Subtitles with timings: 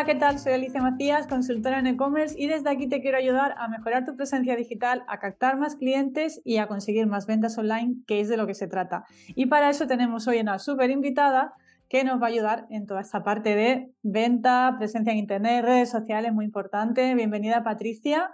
[0.00, 0.38] Hola, ¿qué tal?
[0.38, 4.16] Soy Alicia Macías, consultora en e-commerce y desde aquí te quiero ayudar a mejorar tu
[4.16, 8.38] presencia digital, a captar más clientes y a conseguir más ventas online, que es de
[8.38, 9.04] lo que se trata.
[9.34, 11.52] Y para eso tenemos hoy una súper invitada
[11.90, 15.90] que nos va a ayudar en toda esta parte de venta, presencia en Internet, redes
[15.90, 17.14] sociales, muy importante.
[17.14, 18.30] Bienvenida Patricia.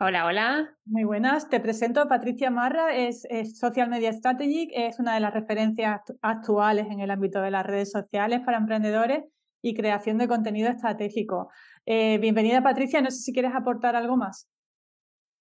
[0.00, 0.68] Hola, hola.
[0.84, 1.48] Muy buenas.
[1.48, 3.26] Te presento a Patricia Marra, es,
[3.58, 7.90] Social Media Strategy, es una de las referencias actuales en el ámbito de las redes
[7.90, 9.24] sociales para emprendedores
[9.62, 11.50] y creación de contenido estratégico.
[11.86, 14.48] Eh, bienvenida Patricia, no sé si quieres aportar algo más.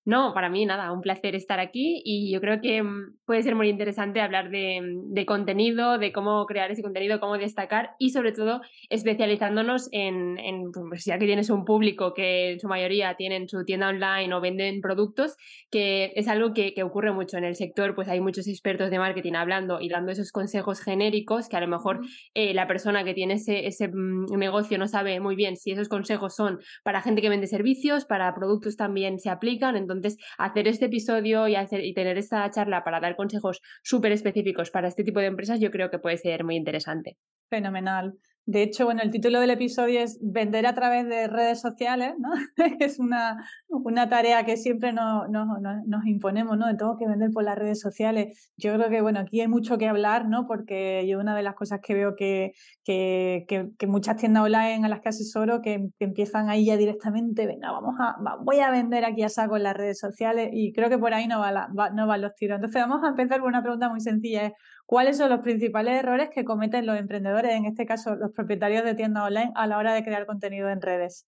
[0.05, 3.55] No, para mí nada, un placer estar aquí y yo creo que mm, puede ser
[3.55, 8.31] muy interesante hablar mm, de, contenido, de cómo crear ese contenido, cómo destacar y sobre
[8.31, 13.49] todo especializándonos en, en pues ya que tienes un público que en su mayoría tienen
[13.49, 15.35] su tienda online o venden productos,
[15.69, 19.33] que es algo que, ocurre mucho en el sector, pues hay muchos expertos de marketing
[19.33, 21.99] hablando y dando esos consejos genéricos que a lo mejor
[22.33, 25.89] eh, la persona que tiene ese, ese mm, negocio no sabe muy bien si esos
[25.89, 30.67] consejos son para gente que vende servicios, para productos también se aplican, entonces entonces, hacer
[30.67, 35.03] este episodio y, hacer, y tener esta charla para dar consejos súper específicos para este
[35.03, 37.17] tipo de empresas, yo creo que puede ser muy interesante.
[37.49, 38.13] Fenomenal.
[38.49, 42.31] De hecho, bueno, el título del episodio es Vender a través de redes sociales, ¿no?
[42.79, 46.65] es una, una tarea que siempre nos, nos, imponemos, ¿no?
[46.75, 48.51] Tengo que vender por las redes sociales.
[48.57, 50.47] Yo creo que, bueno, aquí hay mucho que hablar, ¿no?
[50.47, 53.45] Porque yo una de las cosas que veo que, que,
[53.77, 57.97] que, muchas tiendas online a las que asesoro que, empiezan ahí ya directamente, venga, vamos
[57.99, 61.13] a, voy a vender aquí a saco en las redes sociales y creo que por
[61.13, 62.55] ahí no, va no van los tiros.
[62.55, 64.51] Entonces vamos a empezar con una pregunta muy sencilla.
[64.89, 68.95] ¿Cuáles son los principales errores que cometen los emprendedores, en este caso los propietarios de
[68.95, 71.27] tiendas online, a la hora de crear contenido en redes?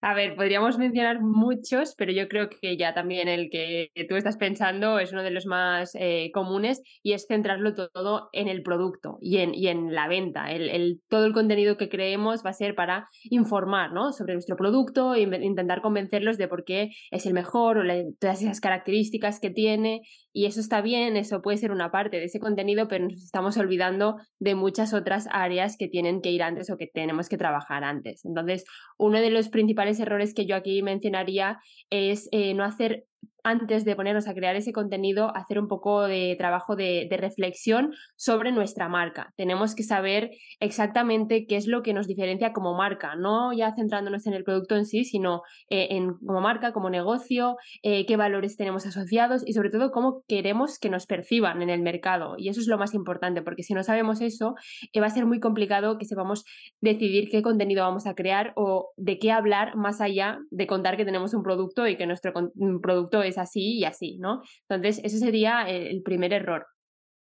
[0.00, 4.36] A ver, podríamos mencionar muchos, pero yo creo que ya también el que tú estás
[4.36, 9.18] pensando es uno de los más eh, comunes y es centrarlo todo en el producto
[9.20, 10.52] y en, la venta.
[10.52, 14.12] El, todo el contenido que creemos va a ser para informar ¿no?
[14.12, 17.82] sobre nuestro producto e intentar convencerlos de por qué es el mejor o
[18.20, 20.02] todas esas características que tiene.
[20.38, 23.56] Y eso está bien, eso puede ser una parte de ese contenido, pero nos estamos
[23.56, 27.82] olvidando de muchas otras áreas que tienen que ir antes o que tenemos que trabajar
[27.82, 28.24] antes.
[28.24, 28.64] Entonces,
[28.98, 31.58] uno de los principales errores que yo aquí mencionaría
[31.90, 33.04] es eh, no hacer
[33.48, 38.52] antes de ponernos a crear ese contenido, hacer un poco de trabajo de, reflexión sobre
[38.52, 39.32] nuestra marca.
[39.36, 40.30] Tenemos que saber
[40.60, 44.76] exactamente qué es lo que nos diferencia como marca, no ya centrándonos en el producto
[44.76, 49.52] en sí, sino eh, en como marca, como negocio, eh, qué valores tenemos asociados y
[49.52, 52.34] sobre todo cómo queremos que nos perciban en el mercado.
[52.38, 54.54] Y eso es lo más importante, porque si no sabemos eso,
[54.92, 56.44] eh, va a ser muy complicado que sepamos
[56.80, 61.04] decidir qué contenido vamos a crear o de qué hablar más allá de contar que
[61.04, 62.32] tenemos un producto y que nuestro
[62.80, 64.42] producto es así y así, ¿no?
[64.68, 66.66] Entonces, ese sería el primer error.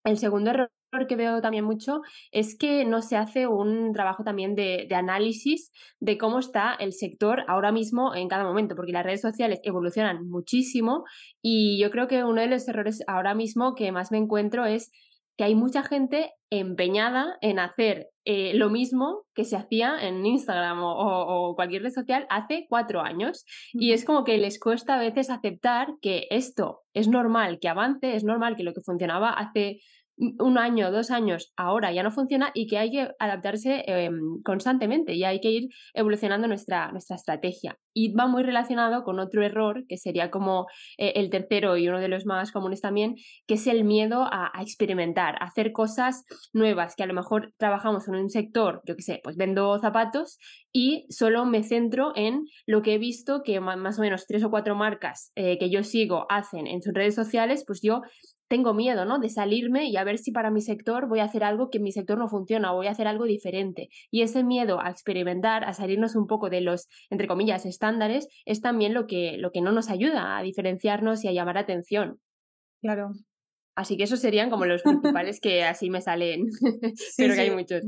[0.04, 0.70] El segundo error
[1.08, 2.00] que veo también mucho
[2.32, 5.70] es que no se hace un trabajo también de, análisis
[6.00, 10.28] de cómo está el sector ahora mismo en cada momento, porque las redes sociales evolucionan
[10.28, 11.04] muchísimo
[11.42, 14.90] y yo creo que uno de los errores ahora mismo que más me encuentro es
[15.40, 20.80] que hay mucha gente empeñada en hacer eh, lo mismo que se hacía en Instagram
[20.82, 23.46] o, cualquier red social hace cuatro años.
[23.72, 28.16] Y es como que les cuesta a veces aceptar que esto es normal que avance,
[28.16, 29.80] es normal que lo que funcionaba hace
[30.38, 35.14] un año, dos años, ahora ya no funciona y que hay que adaptarse em, constantemente
[35.14, 37.78] y hay que ir evolucionando nuestra, nuestra estrategia.
[37.94, 40.66] Y va muy relacionado con otro error, que sería como
[40.98, 43.16] eh, el tercero y uno de los más comunes también,
[43.46, 48.06] que es el miedo a, experimentar, a hacer cosas nuevas, que a lo mejor trabajamos
[48.08, 50.38] en un sector, yo qué sé, pues vendo zapatos
[50.72, 54.50] y solo me centro en lo que he visto que más o menos tres o
[54.50, 58.02] cuatro marcas eh, que yo sigo hacen en sus redes sociales, pues yo
[58.50, 59.20] tengo miedo, ¿no?
[59.20, 61.84] De salirme y a ver si para mi sector voy a hacer algo que en
[61.84, 63.90] mi sector no funciona o voy a hacer algo diferente.
[64.10, 68.60] Y ese miedo a experimentar, a salirnos un poco de los, entre comillas, estándares, es
[68.60, 72.20] también lo que, lo que no nos ayuda a diferenciarnos y a llamar atención.
[72.82, 73.12] Claro,
[73.80, 76.48] Así que esos serían como los principales que así me salen,
[77.16, 77.82] pero que hay muchos.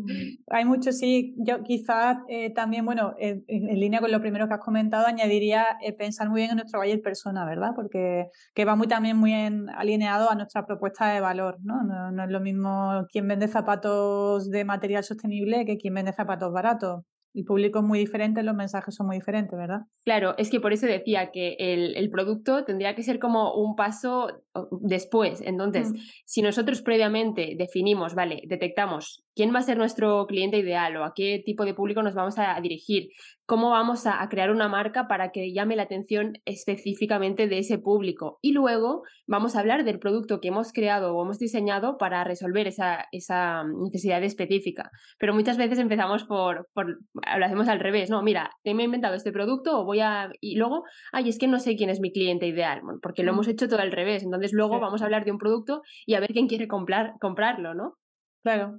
[0.49, 1.35] Hay muchos, sí.
[1.37, 5.93] Yo quizás eh, también, bueno, en, línea con lo primero que has comentado, añadiría eh,
[5.93, 7.73] pensar muy bien en nuestro buyer persona, ¿verdad?
[7.77, 11.83] Porque que va muy también muy alineado a nuestra propuesta de valor, ¿no?
[11.83, 12.11] ¿no?
[12.11, 12.25] ¿no?
[12.25, 17.44] es lo mismo quien vende zapatos de material sostenible que quien vende zapatos baratos el
[17.44, 19.82] público es muy diferente, los mensajes son muy diferentes, ¿verdad?
[20.05, 24.43] Claro, es que por eso decía que el, producto tendría que ser como un paso
[24.82, 25.40] después.
[25.40, 25.96] Entonces, mm.
[26.26, 31.12] si nosotros previamente definimos, vale, detectamos quién va a ser nuestro cliente ideal o a
[31.14, 33.08] qué tipo de público nos vamos a dirigir,
[33.46, 38.38] cómo vamos a, crear una marca para que llame la atención específicamente de ese público.
[38.40, 42.67] Y luego vamos a hablar del producto que hemos creado o hemos diseñado para resolver
[42.67, 44.90] esa, esa necesidad específica.
[45.19, 49.14] Pero muchas veces empezamos por, por, lo hacemos al revés, no, mira, me he inventado
[49.14, 50.31] este producto o voy a...
[50.40, 53.34] Y luego, ay, es que no sé quién es mi cliente ideal, porque lo mm.
[53.34, 54.23] hemos hecho todo al revés.
[54.23, 57.75] Entonces luego vamos a hablar de un producto y a ver quién quiere comprar, comprarlo,
[57.75, 57.99] ¿no?
[58.43, 58.76] Claro.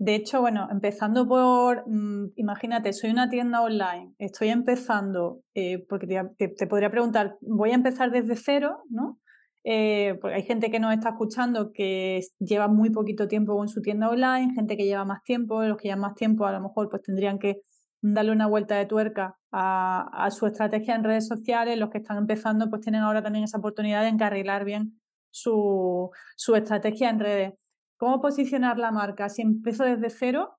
[0.00, 6.06] De hecho, bueno, empezando por, mm, imagínate, soy una tienda online, estoy empezando, eh, porque
[6.38, 9.18] te, podría preguntar, voy a empezar desde cero, ¿no?
[9.62, 13.82] Eh, porque hay gente que nos está escuchando que lleva muy poquito tiempo con su
[13.82, 16.88] tienda online, gente que lleva más tiempo, los que llevan más tiempo a lo mejor
[16.88, 17.60] pues tendrían que
[18.00, 22.70] darle una vuelta de tuerca a, su estrategia en redes sociales, los que están empezando
[22.70, 24.98] pues tienen ahora también esa oportunidad de encarrilar bien
[25.30, 27.52] su, su estrategia en redes.
[28.00, 29.28] ¿Cómo posicionar la marca?
[29.28, 30.56] Si empiezo desde cero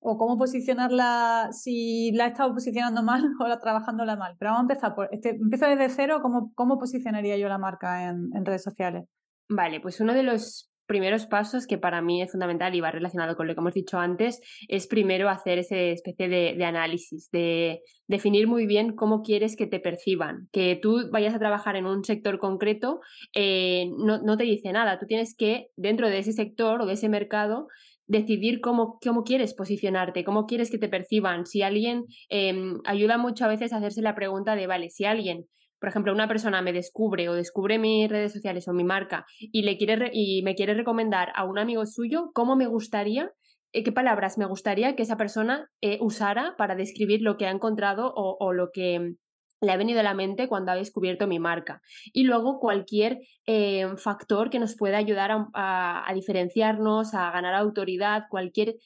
[0.00, 4.34] o cómo posicionarla si la he estado posicionando mal o la trabajándola mal.
[4.40, 8.08] Pero vamos a empezar por, este, empiezo desde cero, ¿cómo, cómo posicionaría yo la marca
[8.08, 9.04] en, en redes sociales?
[9.48, 13.36] Vale, pues uno de los primeros pasos que para mí es fundamental y va relacionado
[13.36, 18.46] con lo que hemos dicho antes es primero hacer esa especie de, análisis, de definir
[18.46, 20.48] muy bien cómo quieres que te perciban.
[20.52, 23.00] Que tú vayas a trabajar en un sector concreto
[23.34, 27.08] eh, no, te dice nada, tú tienes que dentro de ese sector o de ese
[27.08, 27.68] mercado
[28.06, 31.46] decidir cómo, cómo quieres posicionarte, cómo quieres que te perciban.
[31.46, 35.46] Si alguien em, ayuda mucho a veces a hacerse la pregunta de, vale, si alguien
[35.84, 39.64] por ejemplo, una persona me descubre o descubre mis redes sociales o mi marca y,
[39.64, 43.32] le quiere y me quiere recomendar a un amigo suyo, ¿cómo me gustaría
[43.74, 47.50] eh, qué palabras me gustaría que esa persona eh, usara para describir lo que ha
[47.50, 49.16] encontrado o, lo que
[49.60, 51.80] le ha venido a la mente cuando ha descubierto mi marca.
[52.12, 58.76] Y luego cualquier eh, factor que nos pueda ayudar a, diferenciarnos, a ganar autoridad, cualquier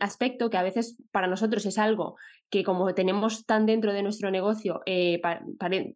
[0.00, 2.16] aspecto que a veces para nosotros es algo
[2.52, 5.22] que como tenemos tan dentro de nuestro negocio, eh,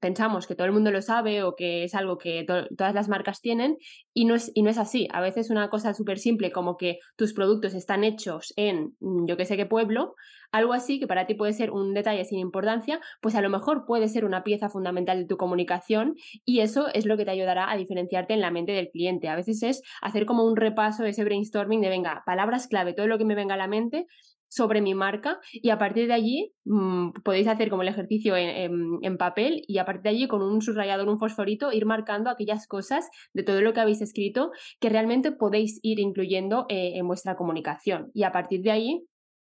[0.00, 3.42] pensamos que todo el mundo lo sabe o que es algo que todas las marcas
[3.42, 3.76] tienen
[4.14, 5.06] y no es, y no es así.
[5.12, 9.44] A veces una cosa súper simple como que tus productos están hechos en yo que
[9.44, 10.14] sé qué pueblo,
[10.52, 13.84] algo así que para ti puede ser un detalle sin importancia, pues a lo mejor
[13.86, 16.14] puede ser una pieza fundamental de tu comunicación
[16.44, 19.28] y eso es lo que te ayudará a diferenciarte en la mente del cliente.
[19.28, 23.18] A veces es hacer como un repaso, ese brainstorming de venga, palabras clave, todo lo
[23.18, 24.06] que me venga a la mente
[24.48, 29.16] sobre mi marca y a partir de allí mm, podéis hacer como el ejercicio en,
[29.18, 33.08] papel y a partir de allí con un subrayador, un fosforito, ir marcando aquellas cosas
[33.32, 34.50] de todo lo que habéis escrito
[34.80, 39.06] que realmente podéis ir incluyendo eh, en vuestra comunicación y a partir de ahí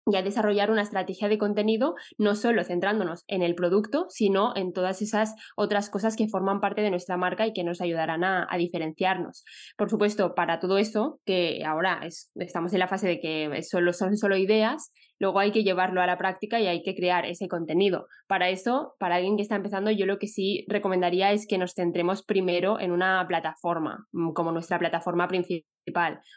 [0.06, 5.02] ya desarrollar una estrategia de contenido, no solo centrándonos en el producto, sino en todas
[5.02, 9.44] esas otras cosas que forman parte de nuestra marca y que nos ayudarán a, diferenciarnos.
[9.76, 12.00] Por supuesto, para todo eso, que ahora
[12.37, 16.06] estamos en la fase de que solo, son solo ideas, luego hay que llevarlo a
[16.06, 18.06] la práctica y hay que crear ese contenido.
[18.28, 21.75] Para eso, para alguien que está empezando, yo lo que sí recomendaría es que nos
[21.75, 25.71] centremos primero en una plataforma, mm, como nuestra plataforma principal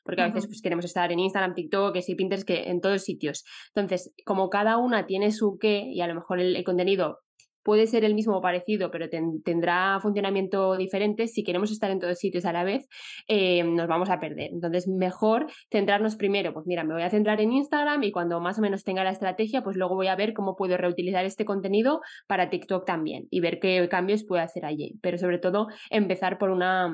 [0.04, 3.04] porque a veces pues, queremos estar en Instagram, TikTok, que sí, Pinterest, que en todos
[3.04, 3.44] sitios.
[3.76, 7.20] Entonces, como cada una tiene su qué y a lo mejor el contenido
[7.66, 9.10] puede ser el mismo o parecido, pero
[9.44, 11.28] tendrá funcionamiento diferente.
[11.28, 12.88] Si queremos estar en todos sitios a la vez,
[13.28, 14.52] eh, nos vamos a perder.
[14.54, 18.60] Entonces, mejor centrarnos primero, pues mira, me voy a centrar en Instagram y cuando más
[18.60, 22.02] o menos tenga la estrategia, pues luego voy a ver cómo puedo reutilizar este contenido
[22.28, 25.00] para TikTok también y ver qué cambios puedo hacer allí.
[25.02, 26.94] Pero sobre todo, empezar por una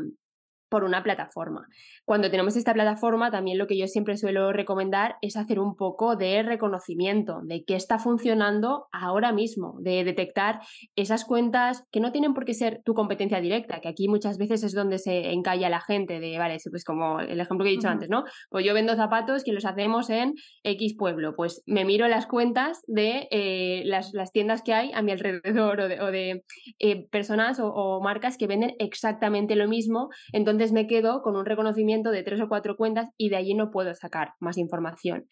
[0.72, 1.68] por una plataforma.
[2.06, 6.16] Cuando tenemos esta plataforma, también lo que yo siempre suelo recomendar es hacer un poco
[6.16, 10.62] de reconocimiento de qué está funcionando ahora mismo, de detectar
[10.96, 14.64] esas cuentas que no tienen por qué ser tu competencia directa, que aquí muchas veces
[14.64, 17.90] es donde se encalla la gente de, vale, pues como el ejemplo que he dicho
[17.90, 18.24] antes, ¿no?
[18.50, 22.80] Pues yo vendo zapatos que los hacemos en X pueblo, pues me miro las cuentas
[22.88, 26.44] de eh, las, tiendas que hay a mi alrededor o de,
[26.80, 31.46] eh, personas o, o marcas que venden exactamente lo mismo, entonces me quedo con un
[31.46, 35.28] reconocimiento de tres o cuatro cuentas y de allí no puedo sacar más información.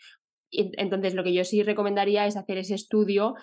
[0.51, 3.35] Entonces, lo que yo sí recomendaría es hacer ese estudio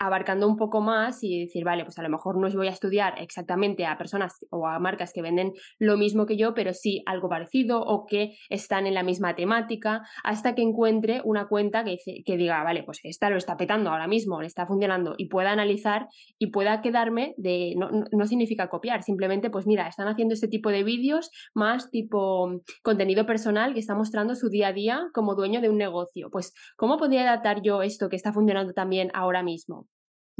[0.00, 2.70] abarcando un poco más y decir, vale, pues a lo mejor no os voy a
[2.70, 7.02] estudiar exactamente a personas o a marcas que venden lo mismo que yo, pero sí
[7.06, 11.98] algo parecido o que están en la misma temática, hasta que encuentre una cuenta que,
[12.24, 15.52] que diga, vale, pues esta lo está petando ahora mismo, le está funcionando y pueda
[15.52, 20.48] analizar y pueda quedarme de, no, no significa copiar, simplemente pues mira, están haciendo este
[20.48, 25.34] tipo de vídeos más tipo contenido personal que está mostrando su día a día como
[25.34, 26.30] dueño de un negocio.
[26.30, 29.89] Pues, ¿cómo podría adaptar yo esto que está funcionando también ahora mismo?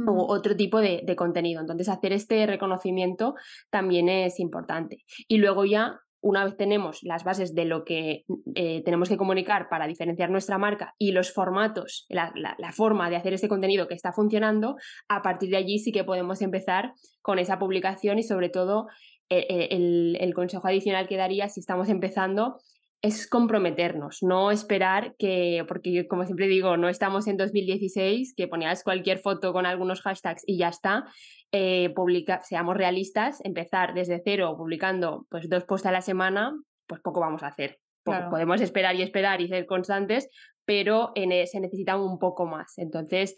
[0.06, 1.60] O otro tipo de, contenido.
[1.60, 3.34] Entonces, hacer este reconocimiento
[3.70, 5.04] también es importante.
[5.28, 9.68] Y luego ya una vez tenemos las bases de lo que eh, tenemos que comunicar
[9.70, 12.32] para diferenciar nuestra marca y los formatos, la,
[12.72, 14.76] forma de hacer este contenido que está funcionando,
[15.08, 16.92] a partir de allí sí que podemos empezar
[17.22, 18.86] con esa publicación y sobre todo
[19.30, 22.58] eh, eh, el, el consejo adicional que daría si estamos empezando
[23.02, 28.84] es comprometernos, no esperar que, porque como siempre digo, no estamos en 2016, que ponías
[28.84, 31.04] cualquier foto con algunos hashtags y ya está.
[31.50, 31.94] Eh,
[32.42, 36.52] seamos realistas, empezar desde cero publicando pues dos posts a la semana,
[36.86, 37.78] pues poco vamos a hacer.
[38.04, 40.28] Podemos esperar y esperar y ser constantes,
[40.64, 42.76] pero en, e, se necesita un poco más.
[42.78, 43.36] Entonces,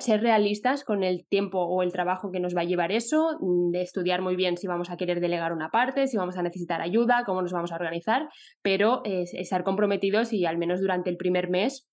[0.00, 3.70] ser realistas con el tiempo o el trabajo que nos va a llevar eso, mm,
[3.70, 6.80] de estudiar muy bien si vamos a querer delegar una parte, si vamos a necesitar
[6.80, 8.28] ayuda, cómo nos vamos a organizar,
[8.62, 11.89] pero estar comprometidos y al menos durante el primer mes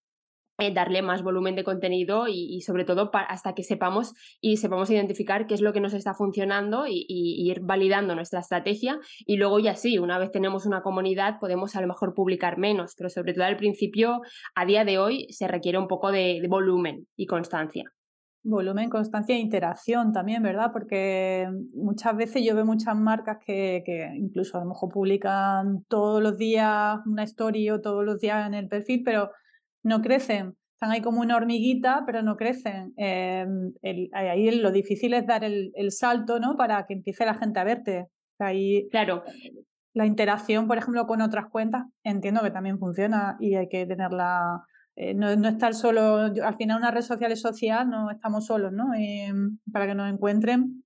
[0.59, 5.45] eh, darle más volumen de contenido y, sobre todo hasta que sepamos y sepamos identificar
[5.45, 9.75] qué es lo que nos está funcionando y, ir validando nuestra estrategia y luego ya
[9.75, 13.45] sí, una vez tenemos una comunidad podemos a lo mejor publicar menos, pero sobre todo
[13.45, 14.21] al principio,
[14.55, 17.91] a día de hoy, se requiere un poco de, volumen y constancia.
[18.43, 20.71] Volumen, constancia e interacción también, ¿verdad?
[20.71, 26.23] Porque muchas veces yo veo muchas marcas que, que, incluso a lo mejor publican todos
[26.23, 29.29] los días una story o todos los días en el perfil, pero
[29.87, 30.55] no crecen.
[30.73, 32.93] Están ahí como una hormiguita, pero no crecen.
[32.97, 33.73] Em,
[34.13, 36.55] ahí lo difícil es dar el, salto, ¿no?
[36.55, 38.07] Para que empiece la gente a verte.
[38.37, 39.23] Ahí, claro.
[39.93, 44.61] La interacción, por ejemplo, con otras cuentas, entiendo que también funciona y hay que tenerla.
[44.95, 46.31] Eh, no, estar solo.
[46.43, 48.93] al final, una red social es social, no estamos solos, ¿no?
[48.95, 50.83] Em, para que nos encuentren.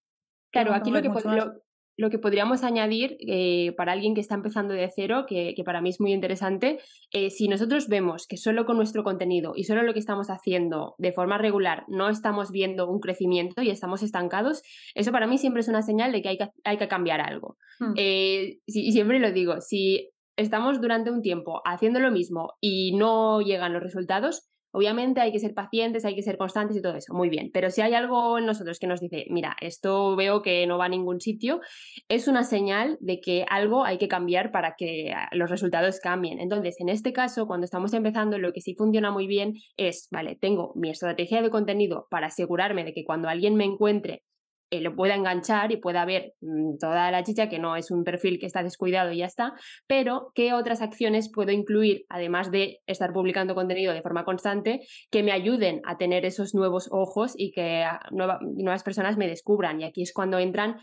[0.51, 1.60] Claro, aquí lo que, lo
[2.09, 5.99] que podríamos añadir eh, para alguien que está empezando de cero, que, para mí es
[5.99, 6.79] muy interesante,
[7.11, 10.95] eh, si nosotros vemos que solo con nuestro contenido y solo lo que estamos haciendo
[10.97, 14.61] de forma regular no estamos viendo un crecimiento y estamos estancados,
[14.95, 17.57] eso para mí siempre es una señal de que hay que, hay que cambiar algo.
[17.79, 17.93] Hmm.
[17.97, 23.41] Eh, y siempre lo digo, si estamos durante un tiempo haciendo lo mismo y no
[23.41, 27.13] llegan los resultados, Obviamente hay que ser pacientes, hay que ser constantes y todo eso,
[27.13, 27.51] muy bien.
[27.53, 30.85] Pero si hay algo en nosotros que nos dice, mira, esto veo que no va
[30.85, 31.59] a ningún sitio,
[32.07, 36.39] es una señal de que algo hay que cambiar para que ah, los resultados cambien.
[36.39, 40.35] Entonces, en este caso, cuando estamos empezando, lo que sí funciona muy bien es, vale,
[40.35, 44.23] tengo mi estrategia de contenido para asegurarme de que cuando alguien me encuentre
[44.71, 48.05] eh, lo pueda enganchar y pueda ver mm, toda la chicha, que no es un
[48.05, 49.53] perfil que está descuidado y ya está,
[49.85, 54.79] pero qué otras acciones puedo incluir, además de estar publicando contenido de forma constante,
[55.11, 59.81] que me ayuden a tener esos nuevos ojos y que nuevas personas me descubran.
[59.81, 60.77] Y aquí es cuando entran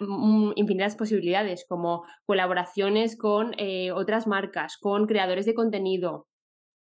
[0.00, 6.28] mm, infinitas posibilidades, como colaboraciones con eh, otras marcas, con creadores de contenido,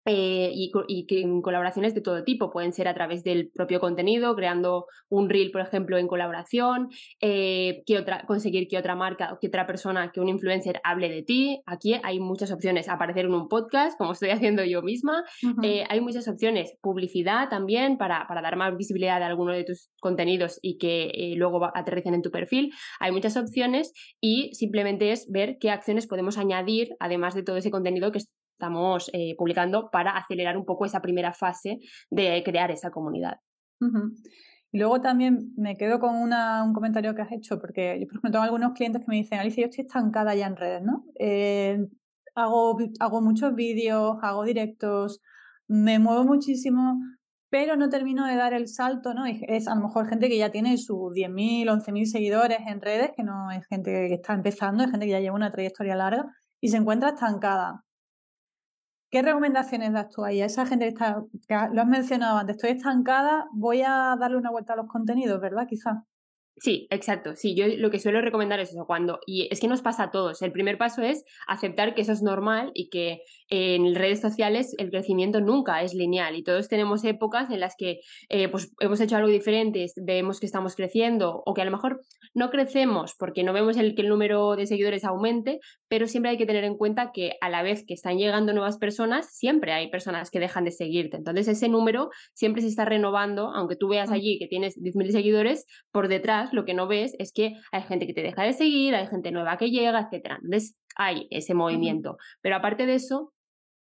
[0.04, 2.50] eh, y, y, colaboraciones de todo tipo.
[2.50, 6.88] Pueden ser a través del propio contenido, creando un reel, por ejemplo, en colaboración,
[7.20, 11.08] eh, que otra, conseguir que otra marca o que otra persona, que un influencer hable
[11.08, 11.62] de ti.
[11.66, 12.88] Aquí hay muchas opciones.
[12.88, 15.24] Aparecer en un podcast, como estoy haciendo yo misma.
[15.62, 16.74] Eh, hay muchas opciones.
[16.80, 21.64] Publicidad también para, para, dar más visibilidad a alguno de tus contenidos y que luego
[21.74, 22.72] aterricen en tu perfil.
[22.98, 27.70] Hay muchas opciones y simplemente es ver qué acciones podemos añadir, además de todo ese
[27.70, 28.18] contenido que
[28.62, 33.38] estamos eh, publicando para acelerar un poco esa primera fase de crear esa comunidad.
[34.70, 38.44] Luego también me quedo con un comentario que has hecho, porque yo, por ejemplo, tengo
[38.44, 41.04] algunos clientes que me dicen, Alicia, yo estoy estancada ya en redes, ¿no?
[41.18, 41.76] Eh,
[42.36, 42.78] hago,
[43.20, 45.20] muchos vídeos, hago directos,
[45.66, 47.00] me muevo muchísimo,
[47.50, 49.26] pero no termino de dar el salto, ¿no?
[49.26, 53.24] Es a lo mejor gente que ya tiene sus 10.000, 11.000 seguidores en redes, que
[53.24, 56.26] no es gente que está empezando, es gente que ya lleva una trayectoria larga
[56.60, 57.82] y se encuentra estancada.
[59.12, 62.56] ¿Qué recomendaciones das tú ahí a esa gente que está, que lo has mencionado antes,
[62.56, 65.66] estoy estancada, voy a darle una vuelta a los contenidos, ¿verdad?
[65.68, 65.98] Quizás.
[66.56, 67.34] Sí, exacto.
[67.34, 70.10] Sí, yo lo que suelo recomendar es eso, cuando, y es que nos pasa a
[70.10, 70.42] todos.
[70.42, 74.90] El primer paso es aceptar que eso es normal y que en redes sociales el
[74.90, 79.16] crecimiento nunca es lineal y todos tenemos épocas en las que eh, pues hemos hecho
[79.16, 82.00] algo diferente, vemos que estamos creciendo o que a lo mejor
[82.34, 86.38] no crecemos porque no vemos el, que el número de seguidores aumente, pero siempre hay
[86.38, 89.90] que tener en cuenta que a la vez que están llegando nuevas personas, siempre hay
[89.90, 91.16] personas que dejan de seguirte.
[91.16, 94.12] Entonces ese número siempre se está renovando, aunque tú veas mm.
[94.12, 98.06] allí que tienes 10.000 seguidores, por detrás lo que no ves es que hay gente
[98.06, 100.38] que te deja de seguir, hay gente nueva que llega, etc.
[100.42, 102.16] Entonces hay ese movimiento.
[102.40, 103.32] Pero aparte de eso,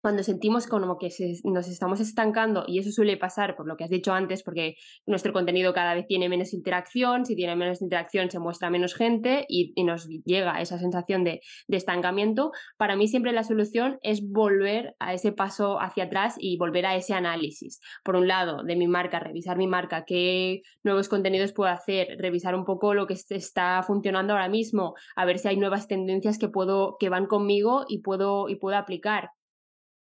[0.00, 1.10] cuando sentimos como que
[1.44, 4.76] nos estamos estancando, y eso suele pasar por lo que has dicho antes, porque
[5.06, 9.44] nuestro contenido cada vez tiene menos interacción, si tiene menos interacción se muestra menos gente
[9.48, 15.14] y, nos llega esa sensación de, estancamiento, para mí siempre la solución es volver a
[15.14, 17.80] ese paso hacia atrás y volver a ese análisis.
[18.04, 22.54] Por un lado, de mi marca, revisar mi marca, qué nuevos contenidos puedo hacer, revisar
[22.54, 26.48] un poco lo que está funcionando ahora mismo, a ver si hay nuevas tendencias que
[26.48, 29.30] puedo, que van conmigo y puedo, y puedo aplicar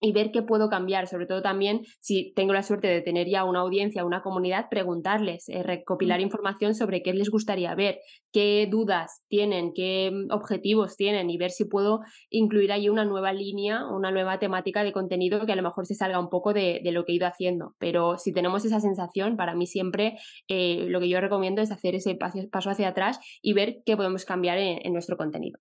[0.00, 3.44] y ver qué puedo cambiar, sobre todo también si tengo la suerte de tener ya
[3.44, 7.98] una audiencia, una comunidad, preguntarles, eh, recopilar información sobre qué les gustaría ver,
[8.32, 12.00] qué dudas tienen, qué mm, objetivos tienen y ver si puedo
[12.30, 15.94] incluir ahí una nueva línea, una nueva temática de contenido que a lo mejor se
[15.94, 17.74] salga un poco de, lo que he ido haciendo.
[17.78, 21.94] Pero si tenemos esa sensación, para mí siempre eh, lo que yo recomiendo es hacer
[21.94, 25.58] ese paso, hacia atrás y ver qué podemos cambiar en nuestro contenido.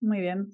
[0.00, 0.52] Muy bien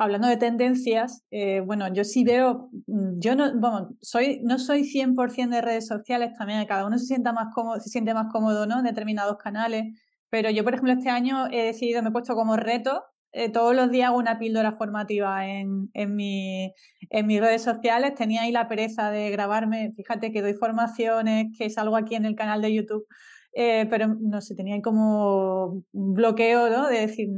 [0.00, 4.84] hablando de tendencias, eh, bueno, yo sí veo, mm, yo no, bueno, soy, no soy
[4.84, 8.66] 100% de redes sociales también, cada uno se sienta más cómodo, se siente más cómodo,
[8.66, 8.78] ¿no?
[8.78, 9.84] En determinados canales,
[10.30, 13.76] pero yo, por ejemplo, este año he decidido, me he puesto como reto, eh, todos
[13.76, 16.72] los días hago una píldora formativa en, en, mi,
[17.10, 21.68] en mis redes sociales, tenía ahí la pereza de grabarme, fíjate que doy formaciones, que
[21.68, 23.06] salgo aquí en el canal de YouTube
[23.52, 26.88] eh, pero no sé, tenía como un bloqueo, ¿no?
[26.88, 27.28] De decir,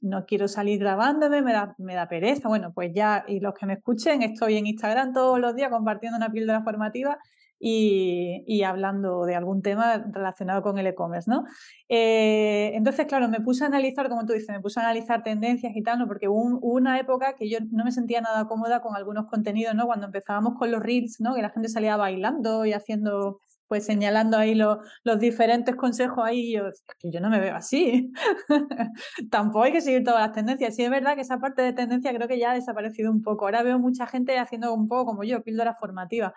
[0.00, 2.48] no quiero salir grabándome, me da, me da pereza.
[2.48, 6.16] Bueno, pues ya, y los que me escuchen, estoy en Instagram todos los días compartiendo
[6.18, 7.18] una píldora formativa
[7.64, 11.44] y, hablando de algún tema relacionado con el e-commerce, ¿no?
[11.88, 15.72] Eh, entonces, claro, me puse a analizar, como tú dices, me puse a analizar tendencias
[15.76, 16.08] y tal, ¿no?
[16.08, 19.86] Porque hubo, una época que yo no me sentía nada cómoda con algunos contenidos, ¿no?
[19.86, 21.34] Cuando empezábamos con los reels, ¿no?
[21.36, 23.38] Que la gente salía bailando y haciendo
[23.68, 26.64] pues señalando ahí los diferentes consejos ahí, yo,
[26.98, 28.12] que yo no me veo así.
[29.30, 30.76] Tampoco hay que seguir todas las tendencias.
[30.76, 33.46] Sí es verdad que esa parte de tendencia creo que ya ha desaparecido un poco.
[33.46, 36.34] Ahora veo mucha gente haciendo un poco como yo, píldora formativa.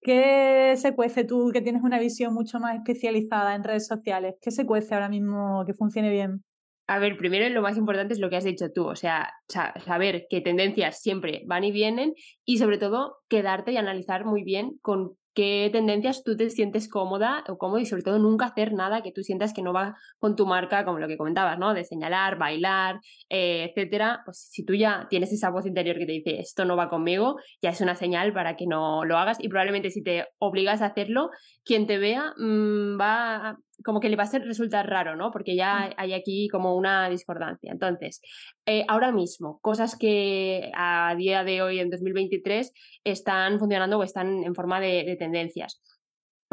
[0.00, 4.34] ¿Qué se cuece tú que tienes una visión mucho más especializada en redes sociales?
[4.40, 6.44] ¿Qué se cuece ahora mismo que funcione bien?
[6.86, 10.26] A ver, primero lo más importante es lo que has dicho tú, o sea, saber
[10.28, 12.12] qué tendencias siempre van y vienen
[12.44, 17.44] y sobre todo quedarte y analizar muy bien con qué tendencias tú te sientes cómoda
[17.48, 20.36] o cómodo y sobre todo nunca hacer nada que tú sientas que no va con
[20.36, 21.74] tu marca, como lo que comentabas, ¿no?
[21.74, 24.22] De señalar, bailar, eh, etcétera.
[24.24, 27.36] Pues si tú ya tienes esa voz interior que te dice esto no va conmigo,
[27.60, 30.86] ya es una señal para que no lo hagas y probablemente si te obligas a
[30.86, 31.30] hacerlo,
[31.64, 35.30] quien te vea mm, va como que le va a resultar raro, ¿no?
[35.30, 35.92] Porque ya mm.
[35.98, 37.70] hay aquí como una discordancia.
[37.70, 38.20] Entonces,
[38.66, 42.72] eh, ahora mismo, cosas que a día de hoy, en 2023,
[43.04, 45.80] están funcionando o están en forma de, tendencias.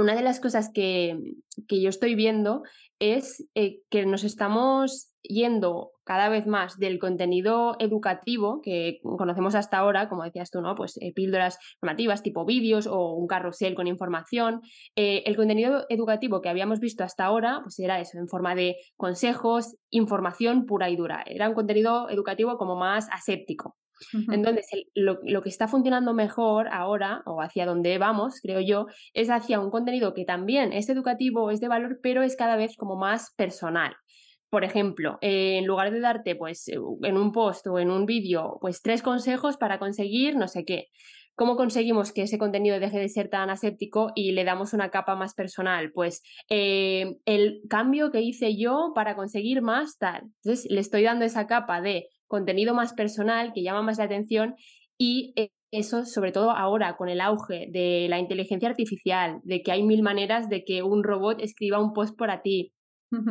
[0.01, 1.15] Una de las cosas que,
[1.67, 2.63] que yo estoy viendo
[2.97, 9.77] es eh, que nos estamos yendo cada vez más del contenido educativo que conocemos hasta
[9.77, 10.73] ahora, como decías tú, ¿no?
[10.73, 14.61] Pues eh, píldoras formativas tipo vídeos o un carrusel con información.
[14.95, 18.77] Eh, el contenido educativo que habíamos visto hasta ahora, pues era eso, en forma de
[18.97, 21.23] consejos, información pura y dura.
[21.27, 23.77] Era un contenido educativo como más aséptico.
[24.31, 29.29] Entonces, lo, lo, que está funcionando mejor ahora, o hacia donde vamos, creo yo, es
[29.29, 32.95] hacia un contenido que también es educativo, es de valor, pero es cada vez como
[32.95, 33.95] más personal
[34.51, 38.05] por ejemplo, eh, en lugar de darte pues eh, en un post o en un
[38.05, 40.89] vídeo pues tres consejos para conseguir no sé qué,
[41.35, 45.15] ¿cómo conseguimos que ese contenido deje de ser tan aséptico y le damos una capa
[45.15, 45.93] más personal?
[45.93, 50.23] Pues eh, el cambio que hice yo para conseguir más tal.
[50.43, 54.55] Entonces le estoy dando esa capa de contenido más personal que llama más la atención
[54.97, 55.33] y
[55.71, 60.03] eso, sobre todo ahora, con el auge de la inteligencia artificial, de que hay mil
[60.03, 62.73] maneras de que un robot escriba un post por ti,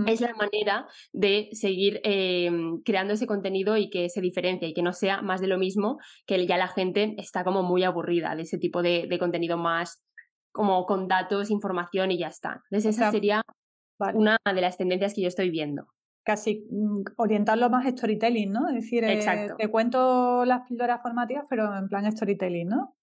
[0.06, 4.82] es la manera de seguir em, creando ese contenido y que se diferencie y que
[4.82, 8.42] no sea más de lo mismo, que ya la gente está como muy aburrida de
[8.42, 10.02] ese tipo de, contenido más
[10.52, 12.60] como con datos, información y ya está.
[12.70, 13.42] Entonces esa sería
[14.14, 15.86] una de las tendencias que yo estoy viendo.
[16.22, 18.68] Casi mm, orientarlo más storytelling, ¿no?
[18.68, 19.20] Es decir, eh,
[19.56, 22.96] te cuento las píldoras formativas, pero en plan storytelling, ¿no?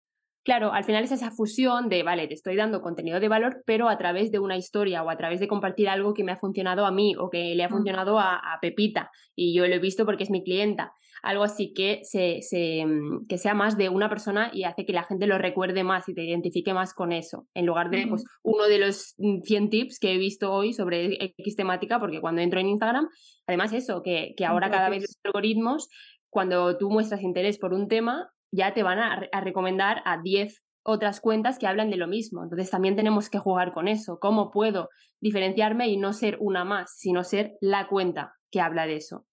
[0.47, 3.89] Claro, al final es esa fusión de, vale, te estoy dando contenido de valor, pero
[3.89, 6.85] a través de una historia o a través de compartir algo que me ha funcionado
[6.85, 7.71] a mí o que le ha mm.
[7.71, 10.93] funcionado a, Pepita y yo lo he visto porque es mi clienta.
[11.23, 15.03] Algo así que, se, mm, que sea más de una persona y hace que la
[15.03, 18.65] gente lo recuerde más y te identifique más con eso, en lugar de pues, uno
[18.65, 22.59] de los 100 mm, tips que he visto hoy sobre X temática, porque cuando entro
[22.59, 23.07] en Instagram,
[23.47, 25.89] además eso, que, que ahora cada vez los algoritmos,
[26.29, 31.19] cuando tú muestras interés por un tema, ya te van a, recomendar a 10 otras
[31.19, 32.43] cuentas que hablan de lo mismo.
[32.43, 34.19] Entonces también tenemos que jugar con eso.
[34.19, 38.95] ¿Cómo puedo diferenciarme y no ser una más, sino ser la cuenta que habla de
[38.95, 39.25] eso?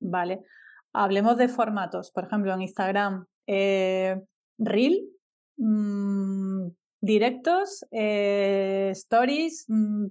[0.00, 0.40] Vale.
[0.92, 2.10] Hablemos de formatos.
[2.10, 4.20] Por ejemplo, en Instagram, eh,
[4.58, 5.08] Reel,
[5.56, 6.68] mm,
[7.00, 9.64] directos, eh, stories.
[9.68, 10.06] Mm,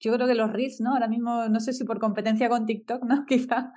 [0.00, 0.94] yo creo que los Reels, ¿no?
[0.94, 3.24] Ahora mismo, no sé si por competencia con TikTok, ¿no?
[3.26, 3.72] Quizá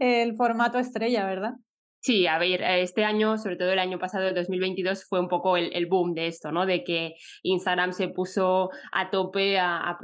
[0.00, 1.54] el formato estrella, ¿verdad?
[2.00, 5.56] Sí, a ver, este año, sobre todo el año pasado, el 2022, fue un poco
[5.56, 6.64] el, boom de esto, ¿no?
[6.64, 9.98] De que Instagram se puso a tope a, a,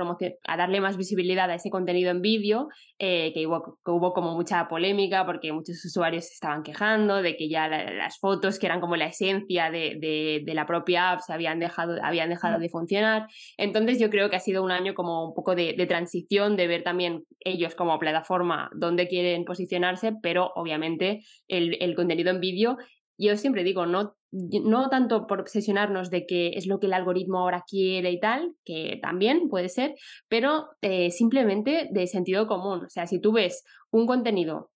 [0.46, 4.66] a darle más visibilidad a ese contenido en vídeo, eh, que, hubo, hubo, como mucha
[4.66, 8.96] polémica porque muchos usuarios se estaban quejando de que ya las fotos, que eran como
[8.96, 13.28] la esencia de, de, la propia app, se habían dejado, habían dejado de funcionar.
[13.56, 16.66] Entonces yo creo que ha sido un año como un poco de, de transición, de
[16.66, 22.78] ver también ellos como plataforma dónde quieren posicionarse, pero obviamente el el contenido en vídeo,
[23.18, 27.38] yo siempre digo, no, no tanto por obsesionarnos de que es lo que el algoritmo
[27.38, 29.94] ahora quiere y tal, que también puede ser,
[30.28, 32.84] pero eh, simplemente de sentido común.
[32.84, 34.70] O sea, si tú ves un contenido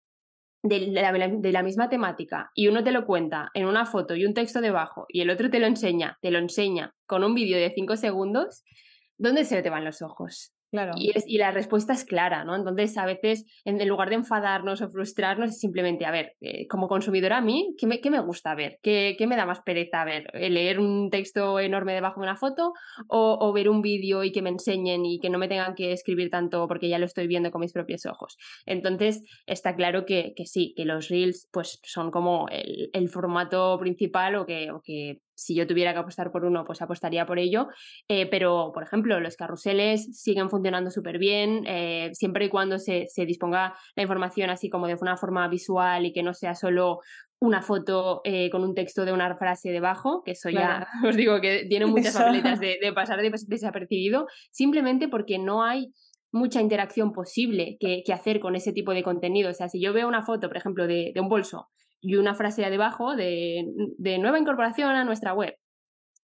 [0.62, 4.24] de la, de la, misma temática y uno te lo cuenta en una foto y
[4.24, 7.58] un texto debajo y el otro te lo enseña, te lo enseña con un vídeo
[7.58, 8.64] de 5 segundos,
[9.16, 10.52] ¿dónde se te van los ojos?
[10.70, 10.92] Claro.
[10.96, 12.54] Y, y, la respuesta es clara, ¿no?
[12.54, 16.88] Entonces, a veces, en, lugar de enfadarnos o frustrarnos, es simplemente, a ver, eh, como
[16.88, 18.78] consumidora a mí, ¿qué me, qué me gusta ver?
[18.82, 20.28] ¿Qué, ¿Qué, me da más pereza ver?
[20.34, 22.74] Eh, ¿Leer un texto enorme debajo de una foto
[23.08, 25.92] o, o ver un vídeo y que me enseñen y que no me tengan que
[25.92, 28.36] escribir tanto porque ya lo estoy viendo con mis propios ojos?
[28.66, 33.78] Entonces, está claro que, que sí, que los reels pues son como el, el formato
[33.78, 37.38] principal o que, o que si yo tuviera que apostar por uno, pues apostaría por
[37.38, 37.68] ello.
[38.08, 43.06] Eh, pero, por ejemplo, los carruseles siguen funcionando súper bien, eh, siempre y cuando se,
[43.08, 46.98] se, disponga la información así como de una forma visual y que no sea solo
[47.40, 51.40] una foto eh, con un texto de una frase debajo, que eso ya os digo
[51.40, 55.92] que tiene muchas papeletas de, de, pasar desapercibido, simplemente porque no hay
[56.32, 59.50] mucha interacción posible que, que, hacer con ese tipo de contenido.
[59.50, 61.68] O sea, si yo veo una foto, por ejemplo, de, de un bolso
[62.00, 63.64] y una frase debajo de,
[63.98, 65.54] de nueva incorporación a nuestra web.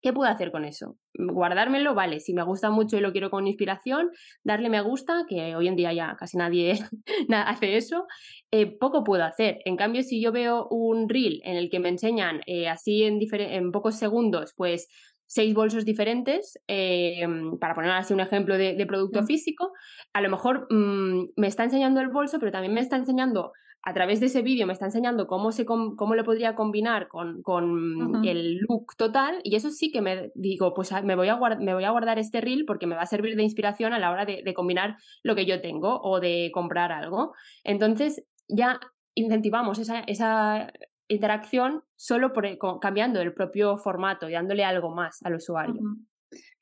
[0.01, 0.95] ¿Qué puedo hacer con eso?
[1.13, 4.09] Guardármelo, vale, si me gusta mucho y lo quiero con inspiración,
[4.45, 6.79] darle me gusta, que hoy en día ya casi nadie
[7.33, 8.05] hace eso,
[8.51, 9.57] eh, poco puedo hacer.
[9.65, 13.19] En cambio, si yo veo un reel en el que me enseñan eh, así en,
[13.31, 14.87] en pocos segundos, pues
[15.27, 17.27] seis bolsos diferentes, eh,
[17.59, 19.73] para poner así un ejemplo de, producto físico,
[20.13, 23.93] a lo mejor mm, me está enseñando el bolso, pero también me está enseñando a
[23.93, 28.25] través de ese vídeo me está enseñando cómo, se cómo lo podría combinar con, con
[28.25, 31.73] el look total y eso sí que me digo, pues ah, me voy, a me
[31.73, 34.25] voy a guardar este reel porque me va a servir de inspiración a la hora
[34.25, 37.33] de, combinar lo que yo tengo o de comprar algo.
[37.63, 38.79] Entonces ya
[39.15, 40.71] incentivamos esa, esa
[41.07, 42.45] interacción solo por,
[42.81, 45.81] cambiando el propio formato y dándole algo más al usuario.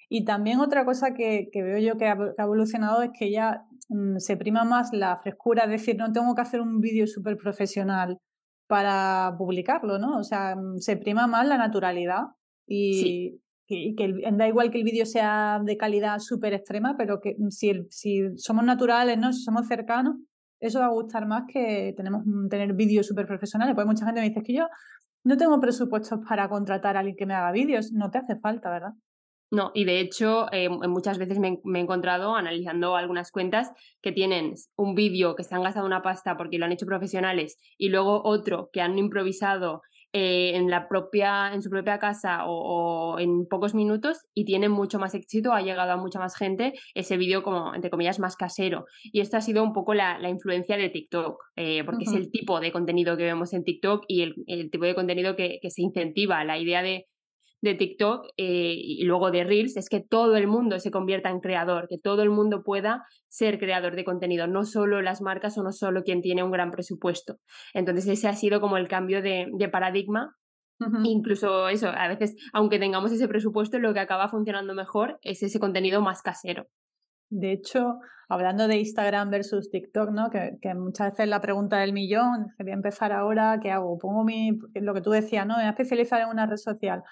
[0.09, 3.31] Y también otra cosa que, que veo yo que ha, que ha, evolucionado es que
[3.31, 3.65] ya
[4.17, 8.17] se prima más la frescura, es decir, no tengo que hacer un vídeo súper profesional
[8.67, 10.17] para publicarlo, ¿no?
[10.17, 12.23] O sea, mm, se prima más la naturalidad
[12.67, 13.95] y, que,
[14.33, 18.37] da igual que el vídeo sea de calidad súper extrema, pero que mm, si, si
[18.37, 19.31] somos naturales, ¿no?
[19.33, 20.15] Si somos cercanos,
[20.59, 23.75] eso va a gustar más que tenemos tener vídeos súper profesionales.
[23.75, 24.67] Pues mucha gente me dice que yo
[25.23, 27.91] no tengo presupuestos para contratar a alguien que me haga vídeos.
[27.93, 28.93] No te hace falta, ¿verdad?
[29.49, 34.55] No, y de hecho eh, muchas veces me, he encontrado analizando algunas cuentas que tienen
[34.75, 38.21] un vídeo que se han gastado una pasta porque lo han hecho profesionales y luego
[38.25, 39.81] otro que han improvisado
[40.13, 44.99] eh, en, la propia, en su propia casa o, en pocos minutos y tienen mucho
[44.99, 48.85] más éxito, ha llegado a mucha más gente ese vídeo como, entre comillas, más casero.
[49.03, 52.59] Y esto ha sido un poco la, influencia de TikTok, eh, porque es el tipo
[52.59, 56.43] de contenido que vemos en TikTok y el, tipo de contenido que, que se incentiva,
[56.45, 57.05] la idea de
[57.61, 61.39] de TikTok eh, y luego de Reels es que todo el mundo se convierta en
[61.39, 65.63] creador, que todo el mundo pueda ser creador de contenido, no solo las marcas o
[65.63, 67.37] no solo quien tiene un gran presupuesto.
[67.73, 70.35] Entonces ese ha sido como el cambio de, paradigma.
[71.03, 75.59] Incluso eso, a veces, aunque tengamos ese presupuesto, lo que acaba funcionando mejor es ese
[75.59, 76.67] contenido más casero.
[77.29, 77.95] De hecho,
[78.29, 80.29] hablando de Instagram versus TikTok, ¿no?
[80.29, 83.97] Que, que, muchas veces la pregunta del millón, quería empezar ahora, ¿qué hago?
[83.97, 85.55] Pongo mi, lo que tú decías, ¿no?
[85.55, 87.03] Me voy a especializar en una red social.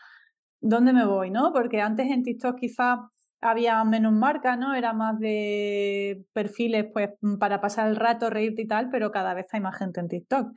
[0.61, 1.31] ¿Dónde me voy?
[1.31, 1.51] ¿no?
[1.53, 3.09] Porque antes en TikTok quizá
[3.41, 4.73] había menos marcas, ¿no?
[4.73, 9.47] Era más de perfiles pues para pasar el rato, reírte y tal, pero cada vez
[9.51, 10.51] hay más gente en TikTok.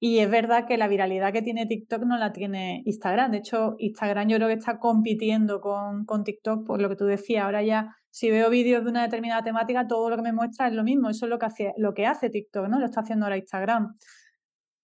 [0.00, 3.32] Y es verdad que la viralidad que tiene TikTok no la tiene Instagram.
[3.32, 7.04] De hecho, Instagram yo creo que está compitiendo con, con TikTok por lo que tú
[7.06, 7.44] decías.
[7.44, 10.74] Ahora ya, si veo vídeos de una determinada temática, todo lo que me muestra es
[10.74, 11.10] lo mismo.
[11.10, 12.78] Eso es lo que hace, lo que hace TikTok, ¿no?
[12.78, 13.96] Lo está haciendo ahora Instagram.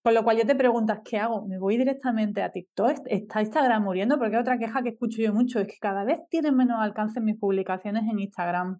[0.05, 1.47] Con lo cual ya te preguntas, ¿qué hago?
[1.47, 3.07] ¿Me voy directamente a TikTok?
[3.07, 4.19] ¿Está Instagram muriendo?
[4.19, 7.39] Porque otra queja que escucho yo mucho es que cada vez tienen menos alcance mis
[7.39, 8.77] publicaciones en Instagram.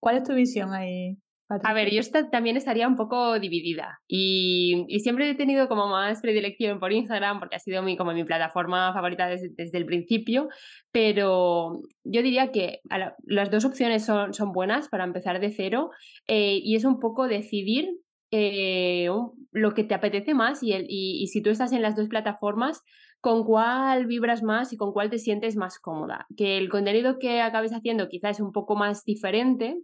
[0.00, 1.18] ¿Cuál es tu visión ahí?
[1.62, 2.00] A ver, yo
[2.30, 7.56] también estaría un poco dividida y, siempre he tenido como más predilección por Instagram porque
[7.56, 10.48] ha sido mi, como mi plataforma favorita desde, el principio,
[10.90, 12.80] pero yo diría que
[13.24, 15.90] las dos opciones son, buenas para empezar de cero
[16.28, 17.90] eh, y es un poco decidir
[18.30, 19.08] eh,
[19.52, 22.82] lo que te apetece más y, el, y, si tú estás en las dos plataformas,
[23.20, 26.26] con cuál vibras más y con cuál te sientes más cómoda.
[26.36, 29.76] Que el contenido que acabes haciendo quizás es un poco más diferente,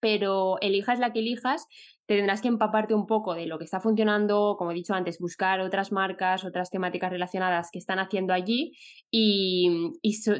[0.00, 1.66] pero elijas la que elijas,
[2.06, 5.60] tendrás que empaparte un poco de lo que está funcionando, como he dicho antes, buscar
[5.60, 8.72] otras marcas, otras temáticas relacionadas que están haciendo allí
[9.10, 9.92] y,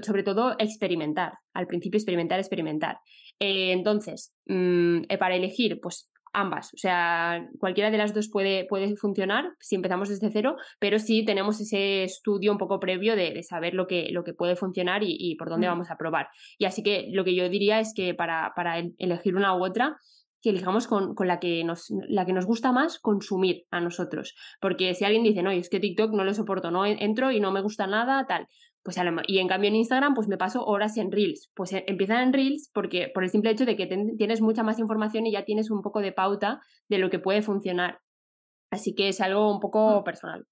[0.02, 1.34] sobre todo experimentar.
[1.52, 2.98] Al principio experimentar, experimentar.
[3.40, 6.72] Eh, entonces, mm, eh, para elegir, pues ambas.
[6.74, 11.24] O sea, cualquiera de las dos puede, puede funcionar si empezamos desde cero, pero sí
[11.24, 15.36] tenemos ese estudio un poco previo de, saber lo que, lo que puede funcionar y,
[15.36, 15.70] por dónde mm.
[15.70, 16.28] vamos a probar.
[16.58, 19.96] Y así que lo que yo diría es que para, para elegir una u otra,
[20.42, 24.34] que elijamos con, con, la, que nos, la que nos gusta más consumir a nosotros.
[24.60, 27.50] Porque si alguien dice, no, es que TikTok no lo soporto, no entro y no
[27.50, 28.46] me gusta nada, tal,
[28.82, 31.50] pues y en cambio en Instagram pues me paso horas en Reels.
[31.54, 33.86] Pues eh, empiezan en Reels porque por el simple hecho de que
[34.16, 37.42] tienes mucha más información y ya tienes un poco de pauta de lo que puede
[37.42, 37.98] funcionar.
[38.70, 40.04] Así que es algo un poco mm.
[40.04, 40.46] personal.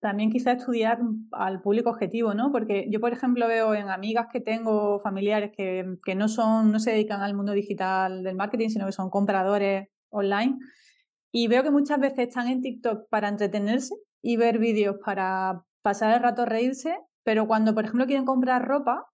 [0.00, 0.98] También quizá estudiar
[1.30, 2.50] al público objetivo, ¿no?
[2.50, 6.80] Porque yo, por ejemplo, veo en amigas que tengo, familiares que, que no son, no
[6.80, 10.58] se dedican al mundo digital del marketing, sino que son compradores online.
[11.30, 16.14] Y veo que muchas veces están en TikTok para entretenerse y ver vídeos para pasar
[16.14, 19.06] el rato reírse pero cuando, por ejemplo, quieren comprar ropa,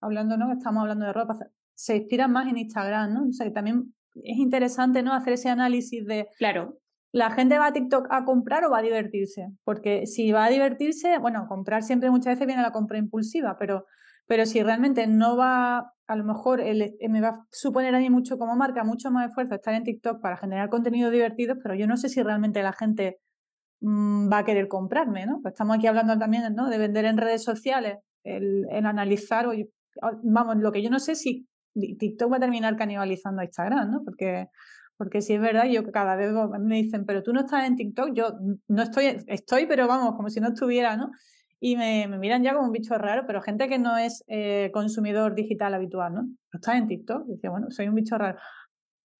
[0.00, 0.52] hablando, ¿no?
[0.52, 1.36] Estamos hablando de ropa,
[1.74, 3.28] se inspiran más en Instagram, ¿no?
[3.28, 5.12] O sea, que también es interesante, ¿no?
[5.12, 6.28] Hacer ese análisis de.
[6.38, 6.78] Claro.
[7.12, 9.48] ¿La gente va a TikTok a comprar o va a divertirse?
[9.64, 13.56] Porque si va a divertirse, bueno, comprar siempre muchas veces viene a la compra impulsiva,
[13.58, 13.86] pero,
[14.28, 18.38] pero si realmente no va, a lo mejor me va a suponer a mí mucho
[18.38, 21.96] como marca, mucho más esfuerzo estar en TikTok para generar contenido divertido, pero yo no
[21.96, 23.18] sé si realmente la gente
[23.82, 25.40] va a querer comprarme, ¿no?
[25.42, 26.54] Pues estamos aquí hablando también.
[26.54, 29.46] De vender en redes sociales, el, analizar,
[30.22, 34.02] vamos, lo que yo no sé si TikTok va a terminar canibalizando a Instagram, ¿no?
[34.04, 34.48] Porque,
[34.96, 38.12] porque si es verdad, yo cada vez me dicen, pero tú no estás en TikTok,
[38.14, 38.34] yo
[38.68, 41.10] no estoy, estoy, pero vamos, como si no estuviera, ¿no?
[41.62, 45.34] Y me, miran ya como un bicho raro, pero gente que no es eh, consumidor
[45.34, 46.22] digital habitual, ¿no?
[46.22, 48.38] No estás en TikTok, decía, bueno, soy un bicho raro.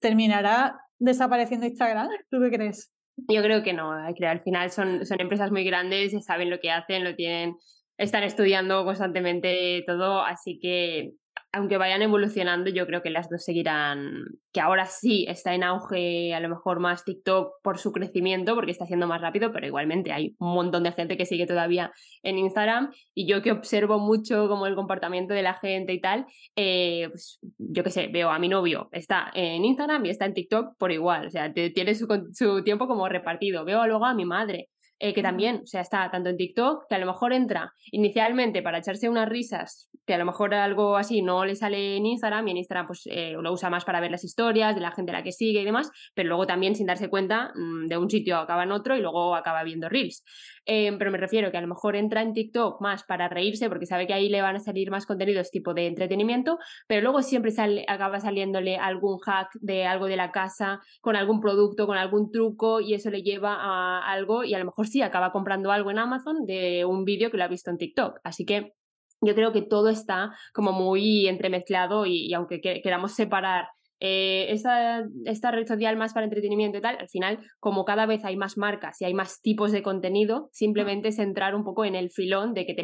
[0.01, 2.09] ¿Terminará desapareciendo Instagram?
[2.31, 2.91] ¿Tú qué crees?
[3.29, 6.71] Yo creo que no, que al final son, son empresas muy grandes, saben lo que
[6.71, 7.57] hacen, lo tienen,
[7.97, 11.13] están estudiando constantemente todo, así que
[11.53, 16.33] aunque vayan evolucionando, yo creo que las dos seguirán, que ahora sí está en auge
[16.33, 20.13] a lo mejor más TikTok por su crecimiento, porque está siendo más rápido, pero igualmente
[20.13, 24.49] hay un montón de gente que sigue todavía en Instagram y yo que observo mucho
[24.49, 28.39] como el comportamiento de la gente y tal, eh, pues yo qué sé, veo a
[28.39, 32.07] mi novio, está en Instagram y está en TikTok por igual, o sea, tiene su,
[32.33, 34.69] su tiempo como repartido, veo luego a mi madre
[35.03, 38.61] eh, que también, o sea, está tanto en TikTok, que a lo mejor entra inicialmente
[38.61, 42.47] para echarse unas risas, que a lo mejor algo así no le sale en Instagram,
[42.47, 45.11] y en Instagram pues eh, lo usa más para ver las historias de la gente
[45.11, 48.11] a la que sigue y demás, pero luego también sin darse cuenta mm, de un
[48.11, 50.23] sitio acaba en otro y luego acaba viendo reels.
[50.67, 53.87] Em, pero me refiero que a lo mejor entra en TikTok más para reírse porque
[53.87, 57.51] sabe que ahí le van a salir más contenidos tipo de entretenimiento, pero luego siempre
[57.51, 62.31] sale, acaba saliéndole algún hack de algo de la casa, con algún producto, con algún
[62.31, 65.91] truco y eso le lleva a algo y a lo mejor sí acaba comprando algo
[65.91, 68.21] en Amazon de un vídeo que lo ha visto en TikTok.
[68.23, 68.75] Así que
[69.23, 73.69] yo creo que todo está como muy entremezclado y, aunque queramos separar
[74.01, 75.03] eh, esta,
[75.51, 79.01] red social más para entretenimiento y tal, al final, como cada vez hay más marcas
[79.01, 82.65] y hay más tipos de contenido, simplemente es entrar un poco en el filón de
[82.65, 82.81] que te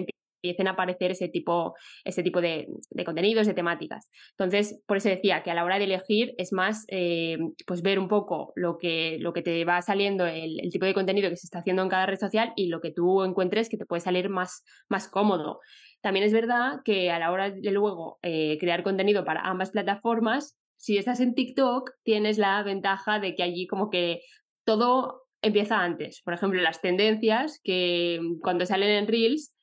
[0.46, 1.74] empiecen a aparecer ese tipo,
[2.04, 2.66] ese tipo de,
[3.04, 4.10] contenidos, de temáticas.
[4.32, 7.98] Entonces, por eso decía que a la hora de elegir es más eh, pues ver
[7.98, 11.46] un poco lo que, lo que te va saliendo, el, tipo de contenido que se
[11.46, 14.28] está haciendo en cada red social y lo que tú encuentres que te puede salir
[14.28, 15.60] más, más cómodo.
[16.02, 20.56] También es verdad que a la hora de luego eh, crear contenido para ambas plataformas,
[20.76, 24.20] si estás en TikTok, tienes la ventaja de que allí como que
[24.64, 26.22] todo empieza antes.
[26.22, 29.56] Por ejemplo, las tendencias que cuando salen en Reels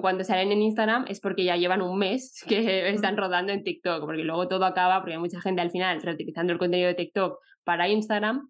[0.00, 4.04] cuando salen en Instagram es porque ya llevan un mes que están rodando en TikTok,
[4.04, 7.38] porque luego todo acaba, porque hay mucha gente al final reutilizando el contenido de TikTok
[7.64, 8.48] para Instagram,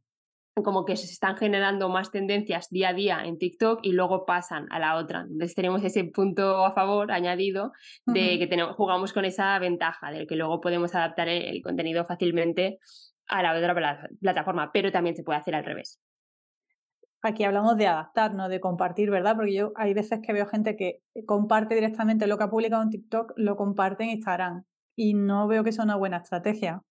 [0.63, 4.67] como que se están generando más tendencias día a día en TikTok y luego pasan
[4.71, 5.21] a la otra.
[5.23, 7.73] Entonces tenemos ese punto a favor añadido
[8.07, 12.79] de que tenemos, jugamos con esa ventaja, de que luego podemos adaptar el contenido fácilmente
[13.27, 16.01] a la otra plataforma, pero también se puede hacer al revés
[17.23, 19.37] aquí hablamos de adaptar, no de compartir, ¿verdad?
[19.37, 22.91] Porque yo hay veces que veo gente que comparte directamente lo que ha publicado en
[22.91, 24.65] TikTok, lo comparte en Instagram
[24.97, 26.83] y no veo que sea una buena estrategia.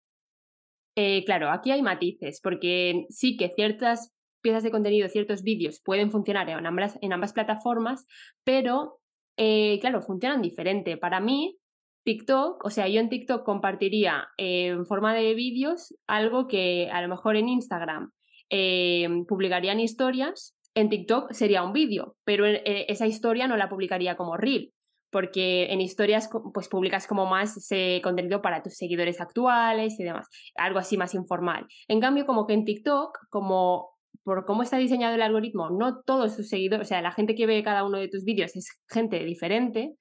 [1.00, 6.10] Eh, claro, aquí hay matices, porque sí que ciertas piezas de contenido, ciertos vídeos pueden
[6.10, 8.08] funcionar en ambas, en ambas plataformas,
[8.44, 9.00] pero
[9.38, 10.98] eh, claro, funcionan diferente.
[10.98, 11.60] Para mí,
[12.04, 17.00] TikTok, o sea, yo en TikTok compartiría eh, en forma de vídeos algo que a
[17.04, 18.12] lo mejor en Instagram
[18.50, 24.36] eh, publicarían historias, en TikTok sería un vídeo, pero esa historia no la publicaría como
[24.36, 24.74] reel,
[25.10, 27.56] porque en historias pues publicas como más
[28.04, 31.66] contenido para tus seguidores actuales y demás, algo así más informal.
[31.88, 33.90] En cambio, como que en TikTok, como
[34.24, 37.46] por cómo está diseñado el algoritmo, no todos tus seguidores, o sea, la gente que
[37.46, 39.96] ve cada uno de tus vídeos es gente diferente,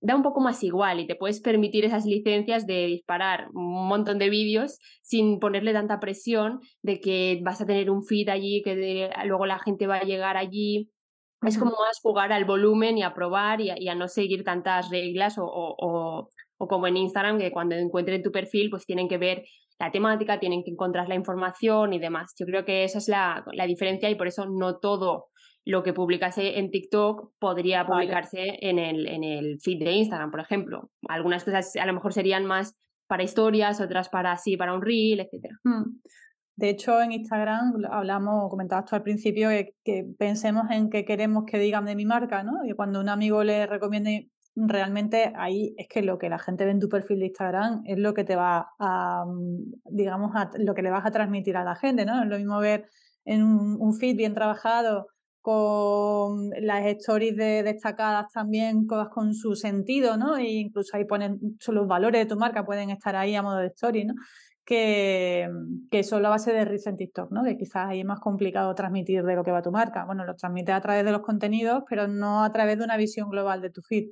[0.00, 4.18] da un poco más igual y te puedes permitir esas licencias de disparar un montón
[4.18, 9.10] de vídeos sin ponerle tanta presión de que vas a tener un feed allí, que
[9.26, 10.90] luego la gente va a llegar allí.
[11.42, 15.38] Es como más jugar al volumen y a probar y a, no seguir tantas reglas
[15.38, 19.44] o, o, o, como en Instagram, que cuando encuentren tu perfil, pues tienen que ver
[19.78, 22.34] la temática, tienen que encontrar la información y demás.
[22.38, 25.28] Yo creo que esa es la, diferencia y por eso no todo
[25.64, 30.40] lo que publicase en TikTok podría publicarse en, el, en el feed de Instagram, por
[30.40, 30.90] ejemplo.
[31.08, 32.76] Algunas cosas a lo mejor serían más
[33.06, 35.50] para historias, otras para sí, para un reel, etc.
[35.64, 35.98] Hmm.
[36.60, 39.48] De hecho, en Instagram hablamos, comentabas tú al principio,
[39.82, 42.66] que, pensemos en qué queremos que digan de mi marca, ¿no?
[42.66, 46.72] Y cuando un amigo le recomiende realmente ahí es que lo que la gente ve
[46.72, 50.82] en tu perfil de Instagram es lo que te va a, mm, digamos, lo que
[50.82, 52.22] le vas a transmitir a la gente, ¿no?
[52.22, 52.90] Es lo mismo ver
[53.24, 55.06] en un, feed bien trabajado
[55.40, 60.36] con las stories de, destacadas también con su sentido, ¿no?
[60.36, 63.68] E incluso ahí ponen los valores de tu marca, pueden estar ahí a modo de
[63.68, 64.14] story, ¿no?
[64.70, 67.42] Que, son la base de Reels en TikTok, ¿no?
[67.42, 70.04] Que quizás ahí es más complicado transmitir de lo que va tu marca.
[70.04, 73.30] Bueno, lo transmite a través de los contenidos, pero no a través de una visión
[73.30, 74.10] global de tu feed.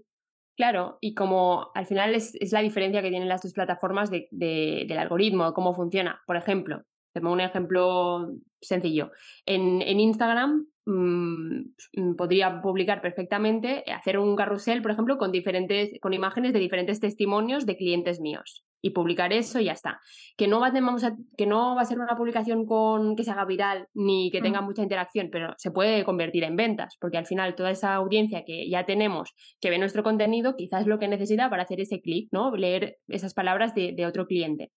[0.56, 4.98] Claro, y como al final es, la diferencia que tienen las dos plataformas de, del
[4.98, 6.20] algoritmo, cómo funciona.
[6.26, 9.12] Por ejemplo, te un ejemplo sencillo.
[9.46, 16.54] En, Instagram Mm, podría publicar perfectamente, hacer un carrusel, por ejemplo, con diferentes, con imágenes
[16.54, 20.00] de diferentes testimonios de clientes míos y publicar eso y ya está.
[20.36, 23.44] Que no va, a, que no va a ser una publicación con que se haga
[23.44, 24.64] viral ni que tenga mm.
[24.64, 28.68] mucha interacción, pero se puede convertir en ventas, porque al final toda esa audiencia que
[28.68, 32.28] ya tenemos que ve nuestro contenido, quizás es lo que necesita para hacer ese clic,
[32.32, 32.54] ¿no?
[32.54, 34.70] Leer esas palabras de, de otro cliente.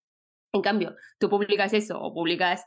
[0.52, 2.64] En cambio, tú publicas eso o publicas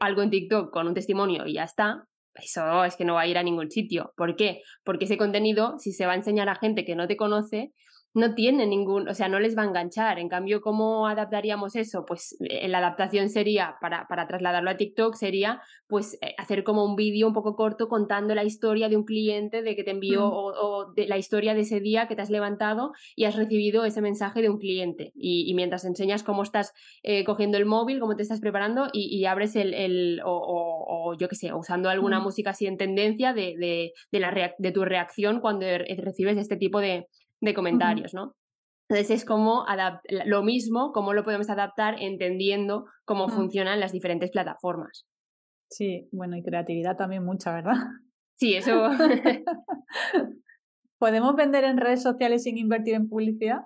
[0.00, 3.26] algo en TikTok con un testimonio y ya está, eso es que no va a
[3.26, 4.12] ir a ningún sitio.
[4.16, 4.62] ¿Por qué?
[4.84, 7.72] Porque ese contenido, si se va a enseñar a gente que no te conoce,
[8.14, 10.18] no tiene ningún, o sea, no les va a enganchar.
[10.18, 12.04] En cambio, ¿cómo adaptaríamos eso?
[12.06, 16.84] Pues eh, la adaptación sería, para, para trasladarlo a TikTok, sería pues eh, hacer como
[16.84, 20.26] un vídeo un poco corto contando la historia de un cliente de que te envió
[20.26, 20.32] mm.
[20.32, 24.00] o, de la historia de ese día que te has levantado y has recibido ese
[24.00, 25.12] mensaje de un cliente.
[25.14, 29.56] Y, mientras enseñas cómo estás eh, cogiendo el móvil, cómo te estás preparando y, abres
[29.56, 32.22] el, el o, yo qué sé, usando alguna mm.
[32.22, 36.80] música así en tendencia de, de, de, la de tu reacción cuando recibes este tipo
[36.80, 37.08] de,
[37.40, 38.34] de comentarios, ¿no?
[38.88, 39.66] Entonces es como
[40.26, 45.06] lo mismo, cómo lo podemos adaptar entendiendo cómo funcionan las diferentes plataformas.
[45.70, 47.76] Sí, bueno, y creatividad también mucha, ¿verdad?
[48.34, 48.88] Sí, eso.
[50.98, 53.60] ¿Podemos vender en redes sociales sin invertir en publicidad?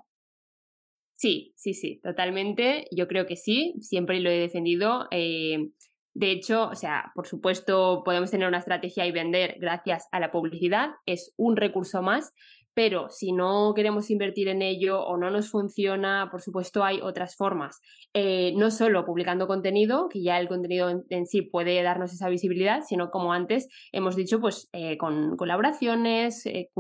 [1.15, 2.87] Sí, sí, sí, totalmente.
[2.91, 5.07] Yo creo que sí, siempre lo he defendido.
[5.11, 5.71] Eh,
[6.15, 10.33] de hecho, o sea, por supuesto, podemos tener una estrategia y vender gracias a la
[10.33, 12.33] publicidad, es un recurso más,
[12.75, 17.37] pero si no queremos invertir en ello o no nos funciona, por supuesto hay otras
[17.37, 17.81] formas.
[18.15, 22.81] Eh, no solo publicando contenido, que ya el contenido en, sí puede darnos esa visibilidad,
[22.83, 26.71] sino como antes hemos dicho, pues eh, con colaboraciones, eh,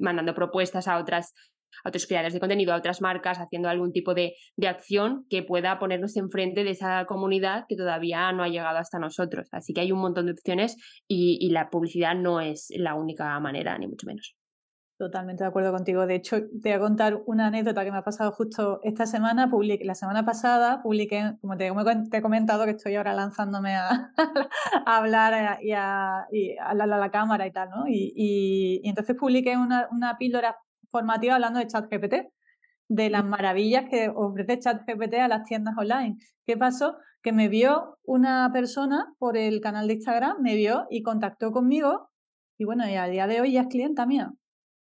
[0.00, 1.34] mandando propuestas a otras
[1.84, 4.34] a otros creadores de contenido, a otras marcas, haciendo algún tipo de,
[4.66, 9.48] acción que pueda ponernos enfrente de esa comunidad que todavía no ha llegado hasta nosotros.
[9.52, 10.76] Así que hay un montón de opciones
[11.08, 14.36] y la publicidad no es la única manera, ni mucho menos.
[15.02, 16.06] Totalmente de acuerdo contigo.
[16.06, 19.50] De hecho, te voy a contar una anécdota que me ha pasado justo esta semana.
[19.80, 24.12] la semana pasada publiqué, como te, he comentado, que estoy ahora lanzándome a,
[24.86, 27.88] hablar y a, a, la, cámara y tal, ¿no?
[27.88, 30.56] Y, entonces publiqué una, una, píldora
[30.88, 32.14] formativa hablando de ChatGPT,
[32.86, 36.16] de las maravillas que ofrece ChatGPT a las tiendas online.
[36.46, 36.96] ¿Qué pasó?
[37.24, 42.10] Que me vio una persona por el canal de Instagram, me vio y contactó conmigo.
[42.56, 44.32] Y bueno, y a día de hoy ya es clienta mía.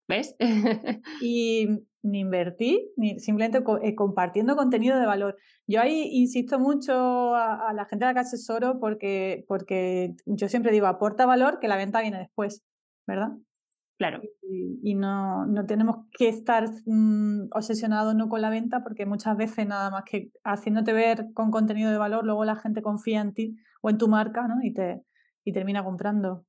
[0.10, 0.36] ¿Ves?
[1.22, 1.68] y
[2.02, 5.38] ni invertí, ni simplemente eh, compartiendo contenido de valor.
[5.68, 10.72] Yo ahí insisto mucho a, la gente a la que asesoro porque, porque yo siempre
[10.72, 12.64] digo, aporta valor que la venta viene después,
[13.06, 13.30] ¿verdad?
[14.00, 14.22] Claro.
[14.42, 19.68] Y, no, no, tenemos que estar mm, obsesionados no con la venta, porque muchas veces
[19.68, 23.58] nada más que haciéndote ver con contenido de valor, luego la gente confía en ti
[23.82, 24.64] o en tu marca, ¿no?
[24.64, 25.04] Y te
[25.44, 26.46] y termina comprando.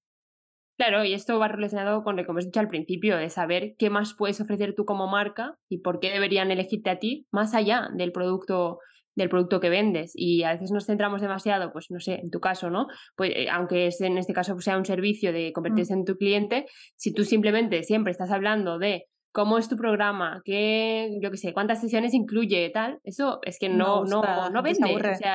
[0.81, 3.91] Claro, y esto va relacionado con lo que hemos dicho al principio, de saber qué
[3.91, 7.91] más puedes ofrecer tú como marca y por qué deberían elegirte a ti, más allá
[7.95, 8.78] del producto
[9.14, 12.41] del producto que vendes y a veces nos centramos demasiado, pues no sé, en tu
[12.41, 12.87] caso, ¿no?
[13.14, 15.99] Pues eh, aunque es, en este caso sea un servicio de convertirse mm.
[15.99, 16.66] en tu cliente,
[16.97, 21.53] si tú simplemente siempre estás hablando de cómo es tu programa, qué, yo qué sé,
[21.53, 24.93] cuántas sesiones incluye, tal, eso es que no, no, no, vende.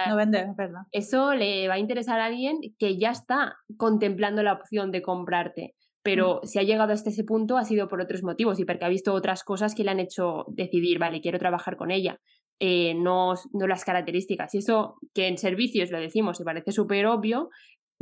[0.08, 0.82] no vende, verdad.
[0.92, 5.76] Eso le va a interesar a alguien que ya está contemplando la opción de comprarte.
[6.04, 6.48] Pero mm.
[6.48, 9.14] si ha llegado hasta ese punto ha sido por otros motivos y porque ha visto
[9.14, 12.20] otras cosas que le han hecho decidir, vale, quiero trabajar con ella.
[12.60, 14.54] Eh, no, no las características.
[14.56, 17.50] Y eso que en servicios lo decimos y parece súper obvio,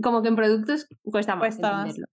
[0.01, 2.07] como que en productos cuesta más entenderlo.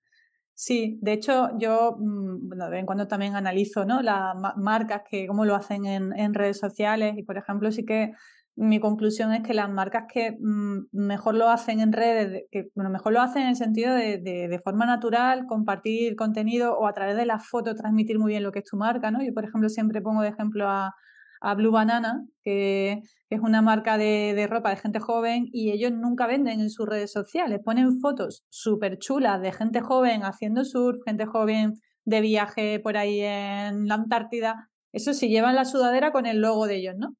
[0.62, 4.02] Sí, de hecho yo mm, bueno, de vez en cuando también analizo ¿no?
[4.02, 8.12] las marcas que cómo lo hacen en, en, redes sociales y por ejemplo sí que
[8.56, 12.90] mi conclusión es que las marcas que mm, mejor lo hacen en redes, que bueno,
[12.90, 16.92] mejor lo hacen en el sentido de, de, de, forma natural, compartir contenido o a
[16.92, 19.22] través de las fotos transmitir muy bien lo que es tu marca, ¿no?
[19.22, 20.94] Yo por ejemplo siempre pongo de ejemplo a,
[21.40, 26.26] a Blue Banana, que, es una marca de, ropa de gente joven y ellos nunca
[26.26, 27.60] venden en sus redes sociales.
[27.64, 31.74] Ponen fotos súper chulas de gente joven haciendo surf, gente joven
[32.04, 34.68] de viaje por ahí en la Antártida.
[34.92, 37.14] Eso sí, llevan la sudadera con el logo de ellos, ¿no?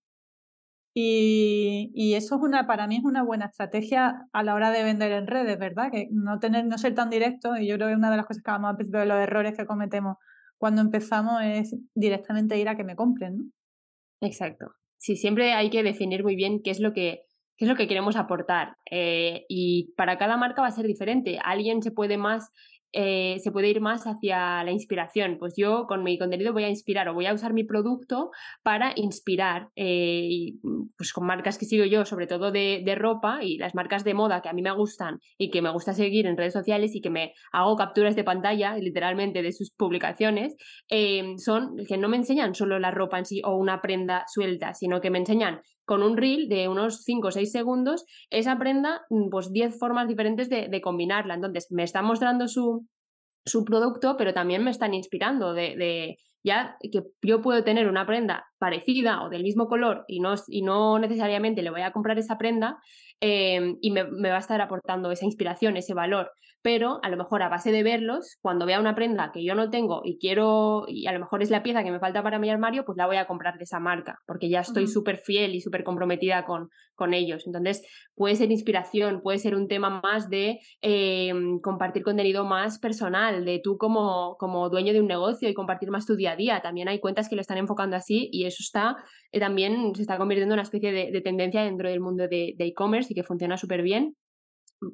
[0.93, 4.83] Y, y, eso es una, para mí es una buena estrategia a la hora de
[4.83, 5.91] vender en redes, ¿verdad?
[5.93, 8.43] Que no tener, no ser tan directo, y yo creo que una de las cosas
[8.43, 10.17] que vamos a principio de los errores que cometemos
[10.59, 13.45] cuando empezamos es directamente ir a que me compren, ¿no?
[14.21, 14.73] Exacto.
[14.99, 17.23] Sí, siempre hay que definir muy bien qué es lo que,
[17.57, 18.77] qué es lo que queremos aportar.
[18.91, 21.39] Eh, y para cada marca va a ser diferente.
[21.43, 22.51] Alguien se puede más
[22.93, 25.37] eh, se puede ir más hacia la inspiración.
[25.39, 28.31] Pues yo con mi contenido voy a inspirar o voy a usar mi producto
[28.63, 29.69] para inspirar.
[29.77, 30.61] Eh, y,
[30.97, 34.43] pues con marcas que sigo yo, sobre todo de, ropa y las marcas de moda
[34.43, 37.09] que a mí me gustan y que me gusta seguir en redes sociales y que
[37.09, 40.57] me hago capturas de pantalla literalmente de sus publicaciones,
[40.89, 44.75] eh, son que no me enseñan solo la ropa en sí o una prenda suelta,
[44.75, 45.61] sino que me enseñan
[45.91, 50.07] con un reel de unos 5 o 6 segundos, esa prenda, mm, pues 10 formas
[50.07, 51.35] diferentes de, combinarla.
[51.35, 52.87] Entonces, me está mostrando su,
[53.45, 58.45] su producto, pero también me están inspirando de, ya que yo puedo tener una prenda
[58.61, 62.39] parecida o del mismo color y no, y no necesariamente le voy a comprar esa
[62.39, 62.79] prenda
[63.19, 66.31] em, y me, va a estar aportando esa inspiración, ese valor
[66.63, 69.71] pero a lo mejor a base de verlos, cuando vea una prenda que yo no
[69.71, 72.51] tengo y quiero, y a lo mejor es la pieza que me falta para mi
[72.51, 75.61] armario, pues la voy a comprar de esa marca, porque ya estoy súper fiel y
[75.61, 77.47] súper comprometida con, con ellos.
[77.47, 77.83] Entonces,
[78.15, 83.59] puede ser inspiración, puede ser un tema más de em, compartir contenido más personal, de
[83.63, 86.61] tú como, como dueño de un negocio y compartir más tu día a día.
[86.61, 88.97] También hay cuentas que lo están enfocando así y eso está,
[89.33, 93.13] eh, también se está convirtiendo en una especie de, tendencia dentro del mundo de e-commerce
[93.13, 94.17] y que funciona súper bien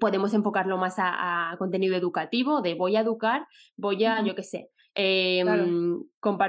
[0.00, 4.70] podemos enfocarlo más a, contenido educativo, de voy a educar, voy a, yo qué sé,
[4.94, 6.00] em,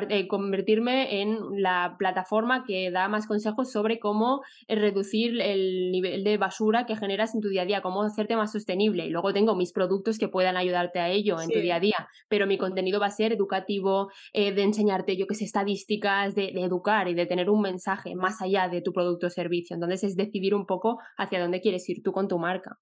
[0.10, 6.24] eh, convertirme en la plataforma que da más consejos sobre cómo eh, reducir el nivel
[6.24, 9.06] de basura que generas en tu día a día, cómo hacerte más sostenible.
[9.06, 12.08] Y luego tengo mis productos que puedan ayudarte a ello en tu día a día,
[12.30, 16.52] pero mi contenido va a ser educativo, eh, de enseñarte, yo qué sé, estadísticas, de,
[16.54, 19.76] de educar y de tener un mensaje más allá de tu producto o servicio.
[19.76, 22.78] Entonces es decidir un poco hacia dónde quieres ir tú con tu marca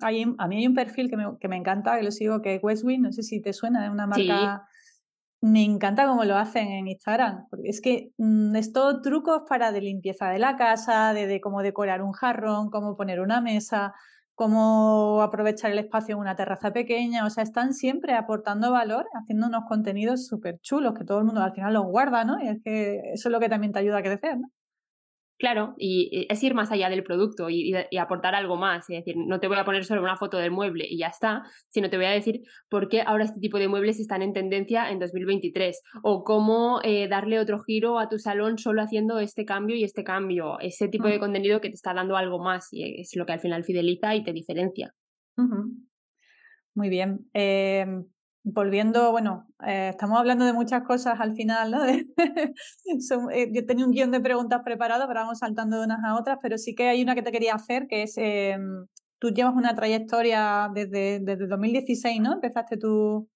[0.00, 2.62] a mí hay un perfil que me, que me, encanta, que lo sigo, que es
[2.62, 4.66] Westwing, no sé si te suena, es una marca...
[5.44, 9.72] Me encanta cómo lo hacen en Instagram, porque es que mm, es todo trucos para
[9.72, 13.92] de limpieza de la casa, de, cómo decorar un jarrón, cómo poner una mesa,
[14.36, 19.48] cómo aprovechar el espacio en una terraza pequeña, o sea, están siempre aportando valor, haciendo
[19.48, 22.40] unos contenidos súper chulos que todo el mundo al final los guarda, ¿no?
[22.40, 24.46] Y es que eso es lo que también te ayuda a crecer, ¿no?
[25.38, 28.88] Claro, y es ir más allá del producto y, aportar algo más.
[28.90, 31.42] Es decir, no te voy a poner solo una foto del mueble y ya está,
[31.68, 34.90] sino te voy a decir por qué ahora este tipo de muebles están en tendencia
[34.90, 39.74] en 2023 o cómo eh, darle otro giro a tu salón solo haciendo este cambio
[39.74, 40.60] y este cambio.
[40.60, 43.40] Ese tipo de contenido que te está dando algo más y es lo que al
[43.40, 44.94] final fideliza y te diferencia.
[46.74, 47.28] Muy bien.
[47.32, 48.04] Em,
[48.44, 51.84] volviendo, bueno, eh, estamos hablando de muchas cosas al final, ¿no?
[53.32, 56.38] Eh, yo tenía un guion de preguntas preparado, pero vamos saltando de unas a otras,
[56.42, 58.86] pero sí que hay una que te quería hacer, que es, em,
[59.18, 62.34] tú llevas una trayectoria desde, desde 2016, ¿no?
[62.34, 63.28] Empezaste tu,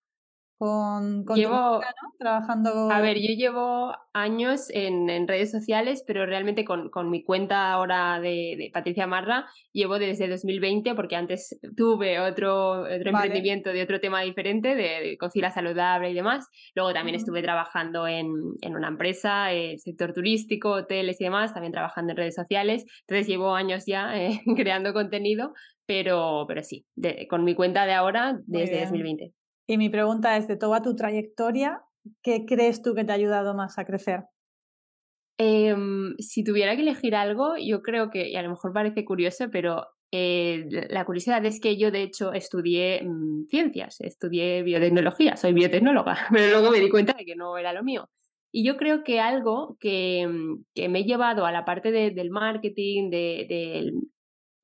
[0.59, 1.81] con, con llevo,
[2.19, 2.91] Trabajando.
[2.91, 8.71] A ver, yo llevo años en, redes sociales, pero realmente con, mi cuenta ahora de,
[8.73, 14.75] Patricia Marra llevo desde 2020, porque antes tuve otro, otro emprendimiento de otro tema diferente,
[14.75, 16.49] de, cocina saludable y demás.
[16.75, 18.31] Luego también estuve trabajando en,
[18.65, 22.87] una empresa, el sector turístico, hoteles y demás, también trabajando en redes sociales.
[23.03, 25.53] Entonces llevo años ya eh, creando contenido,
[25.85, 26.87] pero, pero sí,
[27.29, 29.35] con mi cuenta de ahora desde 2020.
[29.67, 31.83] Y mi pregunta es, de toda tu trayectoria,
[32.23, 34.25] ¿qué crees tú que te ha ayudado más a crecer?
[35.39, 39.47] Em, si tuviera que elegir algo, yo creo que, y a lo mejor parece curioso,
[39.51, 45.53] pero eh, la curiosidad es que yo de hecho estudié mm, ciencias, estudié biotecnología, soy
[45.53, 48.09] biotecnóloga, pero luego me di cuenta de que no era lo mío.
[48.53, 52.31] Y yo creo que algo que, mm, que me he llevado a la parte del
[52.31, 53.93] marketing, de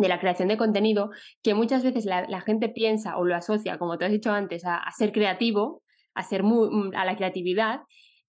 [0.08, 1.10] la creación de contenido,
[1.42, 4.80] que muchas veces la, gente piensa o lo asocia, como te has dicho antes, a,
[4.96, 5.82] ser creativo,
[6.14, 7.80] a, ser muy, mm, a la creatividad.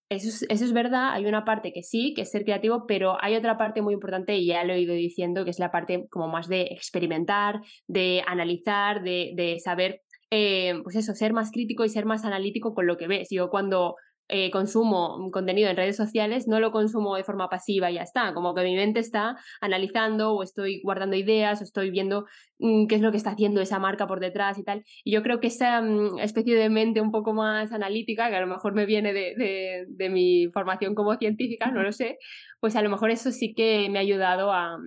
[0.09, 3.17] Eso es, eso es, verdad, hay una parte que sí, que es ser creativo, pero
[3.21, 6.05] hay otra parte muy importante, y ya lo he ido diciendo, que es la parte
[6.09, 11.83] como más de experimentar, de analizar, de, de saber, eh, pues eso, ser más crítico
[11.85, 13.29] y ser más analítico con lo que ves.
[13.31, 13.95] Yo cuando
[14.35, 18.33] eh, consumo contenido en redes sociales, no lo consumo de forma pasiva y ya está,
[18.33, 22.25] como que mi mente está analizando o estoy guardando ideas o estoy viendo
[22.57, 24.83] mm, qué es lo que está haciendo esa marca por detrás y tal.
[25.03, 28.41] Y yo creo que esa mm, especie de mente un poco más analítica, que a
[28.41, 32.17] lo mejor me viene de, de mi formación como científica, no lo sé,
[32.59, 34.79] pues a lo mejor eso sí que me ha ayudado a,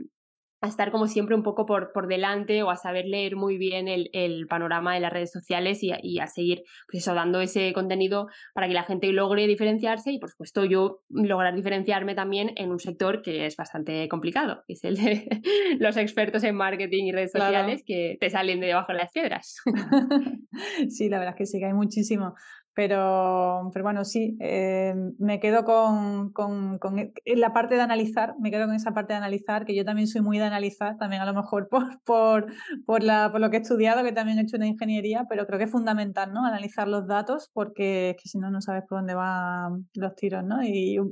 [0.62, 3.88] a estar como siempre un poco por, por delante o a saber leer muy bien
[3.88, 7.40] el, el panorama de las redes sociales y a, y a, seguir pues eso, dando
[7.40, 12.52] ese contenido para que la gente logre diferenciarse y por supuesto yo lograr diferenciarme también
[12.56, 15.28] en un sector que es bastante complicado, que es el de
[15.78, 19.56] los expertos en marketing y redes sociales que te salen de debajo de las piedras.
[20.88, 22.34] sí, la verdad es que sí, que hay muchísimo.
[22.76, 28.34] Pero, pero bueno, sí, eh, me quedo con, con, con, e, la parte de analizar,
[28.38, 31.22] me quedo con esa parte de analizar, que yo también soy muy de analizar, también
[31.22, 32.52] a lo mejor por, por,
[32.84, 35.58] por, la, por lo que he estudiado, que también he hecho una ingeniería, pero creo
[35.58, 36.44] que es fundamental, ¿no?
[36.44, 40.44] Analizar los datos, porque es que si no, no sabes por dónde van los tiros,
[40.44, 40.62] ¿no?
[40.62, 41.06] Y yo,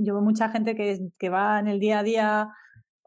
[0.00, 2.48] yo veo mucha gente que, que va en el día a día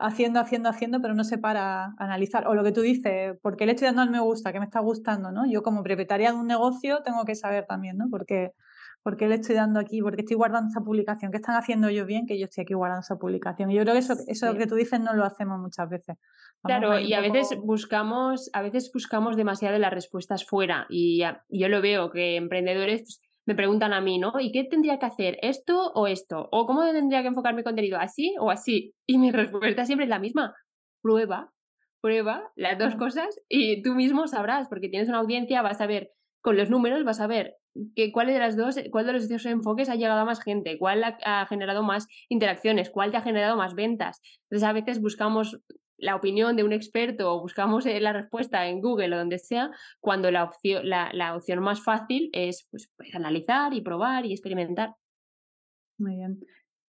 [0.03, 2.45] haciendo, haciendo, haciendo, pero no se para a analizar.
[2.47, 4.51] O lo que tú dices, ¿por qué le estoy dando al me gusta?
[4.51, 5.31] ¿Qué me está gustando?
[5.31, 5.49] ¿no?
[5.49, 8.09] Yo como propietaria de un negocio tengo que saber también, ¿no?
[8.09, 8.51] ¿Por qué,
[9.05, 10.01] le estoy dando aquí?
[10.01, 11.31] ¿Por qué estoy guardando esa publicación?
[11.31, 13.71] ¿Qué están haciendo ellos bien que yo estoy aquí guardando esa publicación?
[13.71, 16.17] Y yo creo que eso, eso que tú dices no lo hacemos muchas veces.
[16.61, 20.85] claro, y a veces buscamos, a veces buscamos demasiado las respuestas fuera.
[20.89, 24.33] Y yo lo veo que emprendedores pues, me preguntan a mí, ¿no?
[24.39, 25.37] ¿Y qué tendría que hacer?
[25.41, 26.47] ¿Esto o esto?
[26.51, 27.97] ¿O cómo tendría que enfocar mi contenido?
[27.99, 28.93] ¿Así o así?
[29.05, 30.55] Y mi respuesta siempre es la misma.
[31.01, 31.51] Prueba,
[32.01, 36.11] prueba las dos cosas y tú mismo sabrás, porque tienes una audiencia, vas a ver
[36.41, 37.55] con los números, vas a ver
[37.95, 40.77] que cuál de las dos, cuál de los dos enfoques ha llegado a más gente,
[40.77, 44.21] cuál ha generado más interacciones, cuál te ha generado más ventas.
[44.43, 45.59] Entonces a veces buscamos
[45.97, 49.71] la opinión de un experto o buscamos eh, la respuesta en Google o donde sea,
[49.99, 54.33] cuando la opción, la, la opción más fácil es pues, pues, analizar y probar y
[54.33, 54.95] experimentar.
[55.97, 56.39] Muy bien.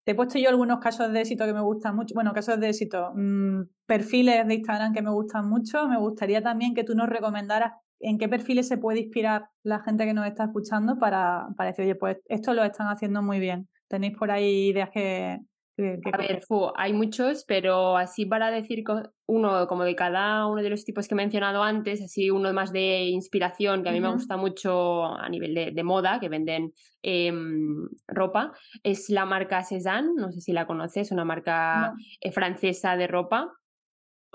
[0.05, 2.15] Te he puesto yo algunos casos de éxito que me gustan mucho.
[2.15, 5.89] Bueno, casos de éxito, mm, perfiles de Instagram que me gustan mucho.
[5.89, 10.05] Me gustaría también que tú nos recomendaras en qué perfiles se puede inspirar la gente
[10.05, 13.69] que nos está escuchando para, para decir, oye, pues esto lo están haciendo muy bien.
[13.89, 15.39] ¿Tenéis por ahí ideas que,
[15.77, 16.41] a ver,
[16.77, 18.85] hay muchos, pero así para decir
[19.27, 22.73] uno como de cada uno de los tipos que he mencionado antes, así uno más
[22.73, 26.73] de inspiración que a mí me gusta mucho a nivel de, moda, que venden
[27.03, 28.53] em, ropa,
[28.85, 33.53] es la marca Cézanne, no sé si la conoces, una marca eh, francesa de ropa.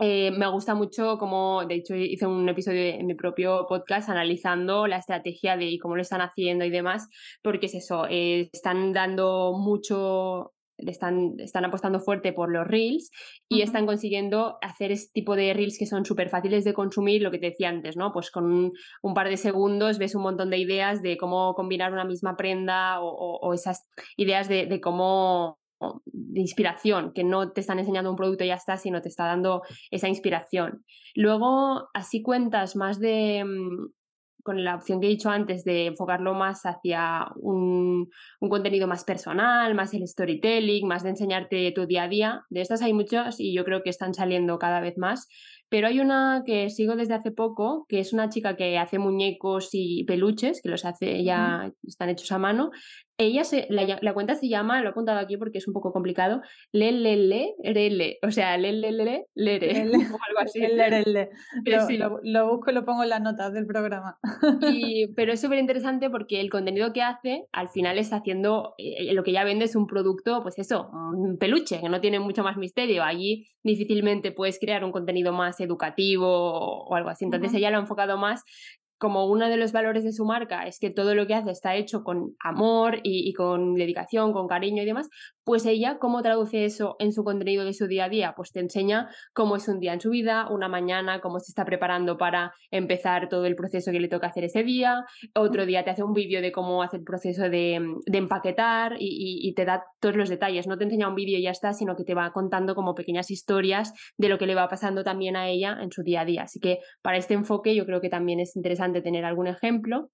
[0.02, 4.88] Eh, me gusta mucho como, de hecho, hice un episodio en mi propio podcast analizando
[4.88, 7.10] la estrategia de cómo lo están haciendo y demás,
[7.42, 10.54] porque es eso, eh, están dando mucho
[10.88, 13.12] están, están apostando fuerte por los reels
[13.48, 17.32] y están consiguiendo hacer este tipo de reels que son súper fáciles de consumir, lo
[17.32, 18.12] que te decía antes, ¿no?
[18.12, 18.72] Pues con
[19.02, 23.00] un, par de segundos ves un montón de ideas de cómo combinar una misma prenda
[23.02, 25.60] o, esas ideas de, cómo
[26.06, 29.26] de inspiración, que no te están enseñando un producto y ya está, sino te está
[29.26, 29.62] dando
[29.92, 30.84] esa inspiración.
[31.16, 33.88] Luego, así cuentas más de, mm,
[34.50, 39.76] con la opción que he dicho antes de enfocarlo más hacia un, contenido más personal,
[39.76, 42.42] más el storytelling, más de enseñarte tu día a día.
[42.50, 45.28] De estas hay muchas y yo creo que están saliendo cada vez más.
[45.70, 49.70] pero hay una que sigo desde hace poco, que es una chica que hace muñecos
[49.74, 52.72] y peluches, que los hace, ya están hechos a mano,
[53.20, 56.42] ella se, la, cuenta se llama, lo he apuntado aquí porque es un poco complicado,
[56.72, 57.56] le le le
[57.90, 59.60] le o sea, le le le le le
[60.14, 61.98] o algo así.
[61.98, 64.18] Lo, lo, busco y lo pongo en las notas del programa.
[64.72, 69.14] Y, pero es súper interesante porque el contenido que hace al final está haciendo, eh,
[69.14, 72.44] lo que ya vende es un producto, pues eso, un peluche, que no tiene mucho
[72.44, 73.04] más misterio.
[73.04, 77.26] Allí difícilmente puedes crear un contenido más educativo o, algo así.
[77.26, 78.44] Entonces ella lo ha enfocado más
[79.00, 81.76] como uno de los valores de su marca es que todo lo que hace está
[81.76, 85.10] hecho con amor y, con dedicación, con cariño y demás,
[85.50, 88.34] pues ella, ¿cómo traduce eso en su contenido de su día a día?
[88.38, 91.66] Pues te enseña cómo es un día en su vida, una mañana, cómo se está
[91.66, 95.90] preparando para empezar todo el proceso que le toca hacer ese día, otro día te
[95.90, 100.30] hace un vídeo de cómo hace el proceso de, empaquetar y, te da todos los
[100.30, 100.68] detalles.
[100.68, 103.32] No te enseña un vídeo y ya está, sino que te va contando como pequeñas
[103.32, 106.44] historias de lo que le va pasando también a ella en su día a día.
[106.44, 110.12] Así que para este enfoque yo creo que también es interesante tener algún ejemplo.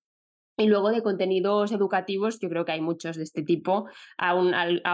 [0.58, 3.88] Y luego de contenidos educativos, yo creo que hay muchos de este tipo.
[4.18, 4.54] Aún,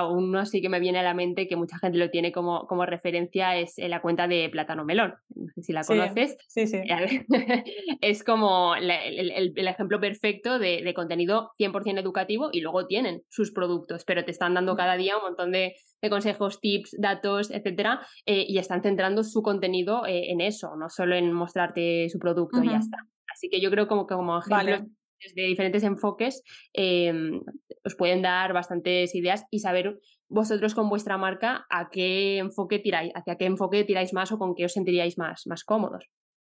[0.10, 2.86] uno sí que me viene a la mente que mucha gente lo tiene como, como
[2.86, 5.14] referencia, es eh, la cuenta de Plátano Melón.
[5.36, 6.36] No sé si la conoces.
[6.48, 6.82] Sí, sí.
[8.02, 13.52] es como el, el, ejemplo perfecto de, de, contenido 100% educativo y luego tienen sus
[13.52, 18.02] productos, pero te están dando cada día un montón de, de consejos, tips, datos, etcétera,
[18.26, 22.64] eh, y están centrando su contenido eh, en eso, no solo en mostrarte su producto
[22.64, 22.98] y ya está.
[23.32, 24.82] Así que yo creo como que como ejemplos
[25.24, 26.44] desde diferentes enfoques
[26.74, 27.42] em,
[27.84, 30.00] os pueden dar bastantes ideas y saber
[30.30, 34.56] vosotros con vuestra marca a qué enfoque tiráis, hacia qué enfoque tiráis más o con
[34.56, 36.06] qué os sentiríais más, más cómodos.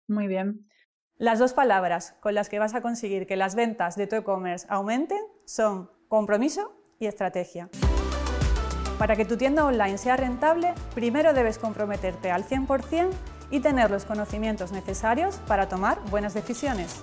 [0.09, 0.61] Muy bien.
[1.17, 4.67] Las dos palabras con las que vas a conseguir que las ventas de tu e-commerce
[4.69, 7.69] aumenten son compromiso y estrategia.
[8.99, 13.11] Para que tu tienda online sea rentable, primero debes comprometerte al 100%
[13.51, 17.03] y tener los conocimientos necesarios para tomar buenas decisiones.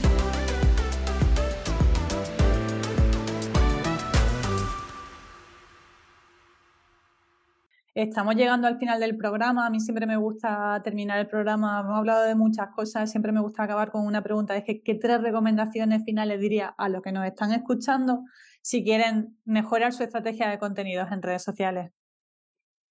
[8.01, 9.67] Estamos llegando al final del programa.
[9.67, 11.81] A mí siempre me gusta terminar el programa.
[11.81, 13.11] Hemos hablado de muchas cosas.
[13.11, 14.57] Siempre me gusta acabar con una pregunta.
[14.57, 18.23] Es que, ¿qué tres recomendaciones finales diría a los que nos están escuchando
[18.63, 21.91] si quieren mejorar su estrategia de contenidos en redes sociales?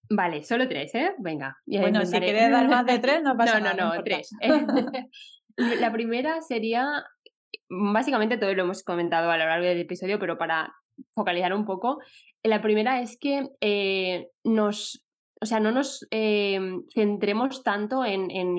[0.09, 1.13] Vale, solo tres, ¿eh?
[1.19, 1.59] Venga.
[1.67, 3.75] Bueno, si quieres dar más de tres, no pasa nada.
[3.75, 4.31] No, no, no, tres.
[5.81, 7.05] La primera sería,
[7.69, 10.73] básicamente todo lo hemos comentado a lo largo del episodio, pero para
[11.15, 11.99] focalizar un poco,
[12.43, 15.05] la primera es que eh, nos,
[15.41, 16.61] o sea, no nos eh,
[16.95, 18.57] centremos tanto en, en,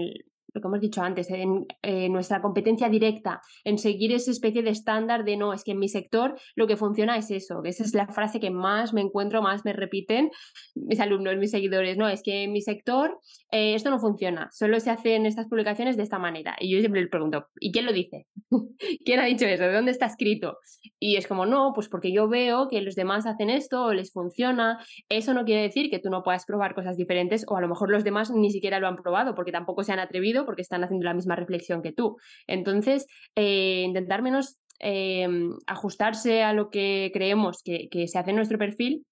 [0.53, 4.69] lo que hemos dicho antes, en eh, nuestra competencia directa, en seguir esa especie de
[4.69, 7.93] estándar de no, es que en mi sector lo que funciona es eso, esa es
[7.93, 10.31] la frase que más me encuentro, más me repiten
[10.75, 13.19] mis alumnos, mis seguidores, no, es que en mi sector
[13.51, 16.55] eh, esto no funciona, solo se hacen estas publicaciones de esta manera.
[16.59, 18.27] Y yo siempre les pregunto, ¿y quién lo dice?
[19.05, 19.63] ¿Quién ha dicho eso?
[19.63, 20.57] ¿De dónde está escrito?
[20.99, 24.11] Y es como, no, pues porque yo veo que los demás hacen esto o les
[24.11, 24.79] funciona,
[25.09, 27.89] eso no quiere decir que tú no puedas probar cosas diferentes o a lo mejor
[27.89, 31.05] los demás ni siquiera lo han probado porque tampoco se han atrevido porque están haciendo
[31.05, 32.17] la misma reflexión que tú.
[32.47, 35.27] Entonces, eh, intentar menos eh,
[35.67, 39.05] ajustarse a lo que creemos que, se hace en nuestro perfil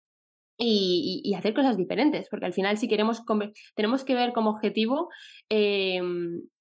[0.58, 3.22] y, hacer cosas diferentes, porque al final si queremos,
[3.76, 5.10] tenemos que ver como objetivo
[5.50, 6.02] eh,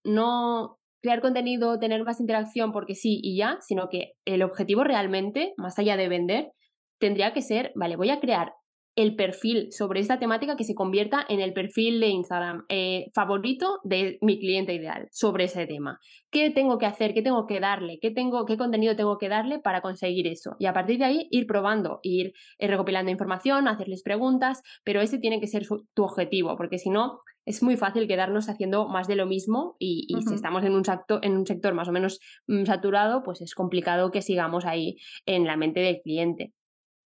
[0.05, 5.53] no crear contenido, tener más interacción porque sí y ya, sino que el objetivo realmente,
[5.57, 6.53] más allá de vender,
[6.99, 8.53] tendría que ser, vale, voy a crear
[8.99, 13.79] el perfil sobre esta temática que se convierta en el perfil de Instagram eh, favorito
[13.85, 16.01] de mi cliente ideal sobre ese tema.
[16.33, 17.15] ¿Qué tengo que hacer?
[17.15, 18.01] ¿Qué tengo que darle?
[18.03, 20.57] ¿Qué, tengo, qué contenido tengo que darle para conseguir eso?
[20.59, 25.19] Y a partir de ahí ir probando, ir eh, recopilando información, hacerles preguntas, pero ese
[25.19, 29.15] tiene que ser tu objetivo, porque si no, es muy fácil quedarnos haciendo más de
[29.15, 30.83] lo mismo y, si estamos en un,
[31.23, 32.19] en un sector más o menos
[32.49, 36.53] mm, saturado, pues es complicado que sigamos ahí en la mente del cliente.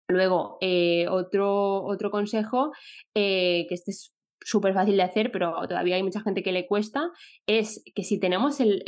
[0.08, 2.72] Luego, eh, otro, otro consejo,
[3.14, 6.66] eh, que este es súper fácil de hacer, pero todavía hay mucha gente que le
[6.66, 7.10] cuesta,
[7.46, 8.82] es que si tenemos el,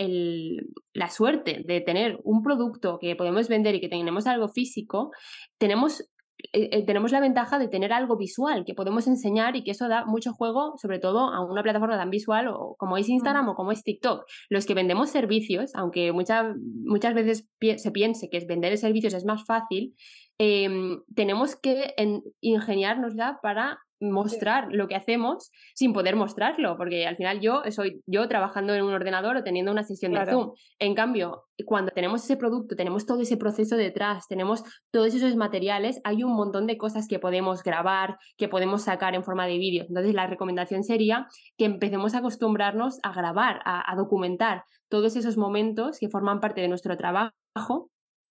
[0.93, 5.11] la suerte de tener un producto que podemos vender y que tenemos algo físico,
[5.59, 6.05] tenemos
[6.53, 10.05] eh, tenemos la ventaja de tener algo visual que podemos enseñar y que eso da
[10.05, 13.73] mucho juego, sobre todo a una plataforma tan visual o como es Instagram o como
[13.73, 14.27] es TikTok.
[14.51, 16.55] Los que vendemos servicios, aunque muchas
[16.85, 19.95] muchas veces se piense que vender servicios es más fácil,
[20.39, 21.95] Em, tenemos que
[22.41, 28.29] ingeniárnosla para mostrar lo que hacemos sin poder mostrarlo, porque al final yo soy yo
[28.29, 30.53] trabajando en un ordenador o teniendo una sesión de Zoom.
[30.79, 36.01] En cambio, cuando tenemos ese producto, tenemos todo ese proceso detrás, tenemos todos esos materiales,
[36.05, 39.87] hay un montón de cosas que podemos grabar, que podemos sacar en forma de vídeo.
[39.89, 41.27] Entonces, la recomendación sería
[41.57, 46.69] que empecemos a acostumbrarnos a grabar, a documentar todos esos momentos que forman parte de
[46.69, 47.91] nuestro trabajo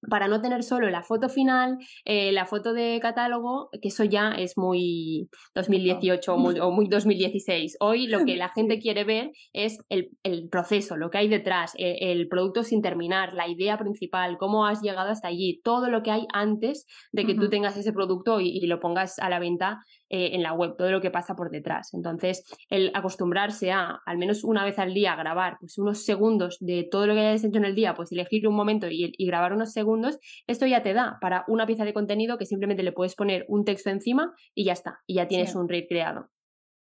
[0.10, 4.32] para no tener solo la foto final, eh, la foto de catálogo, que eso ya
[4.32, 7.78] es muy 2018 o muy, 2016.
[7.80, 10.10] Hoy lo que la gente quiere ver es el,
[10.49, 14.82] proceso, lo que hay detrás, e, el, producto sin terminar, la idea principal, cómo has
[14.82, 18.66] llegado hasta allí, todo lo que hay antes de que tú tengas ese producto y,
[18.66, 19.80] lo pongas a la venta
[20.10, 21.93] eh, en la web, todo lo que pasa por detrás.
[21.93, 26.88] Entonces, el acostumbrarse a al menos una vez al día grabar pues, unos segundos de
[26.89, 29.53] todo lo que hayas hecho en el día, pues elegir un momento y, y grabar
[29.53, 33.16] unos segundos esto ya te da para una pieza de contenido que simplemente le puedes
[33.16, 36.30] poner un texto encima y ya está, y ya tienes un reel creado.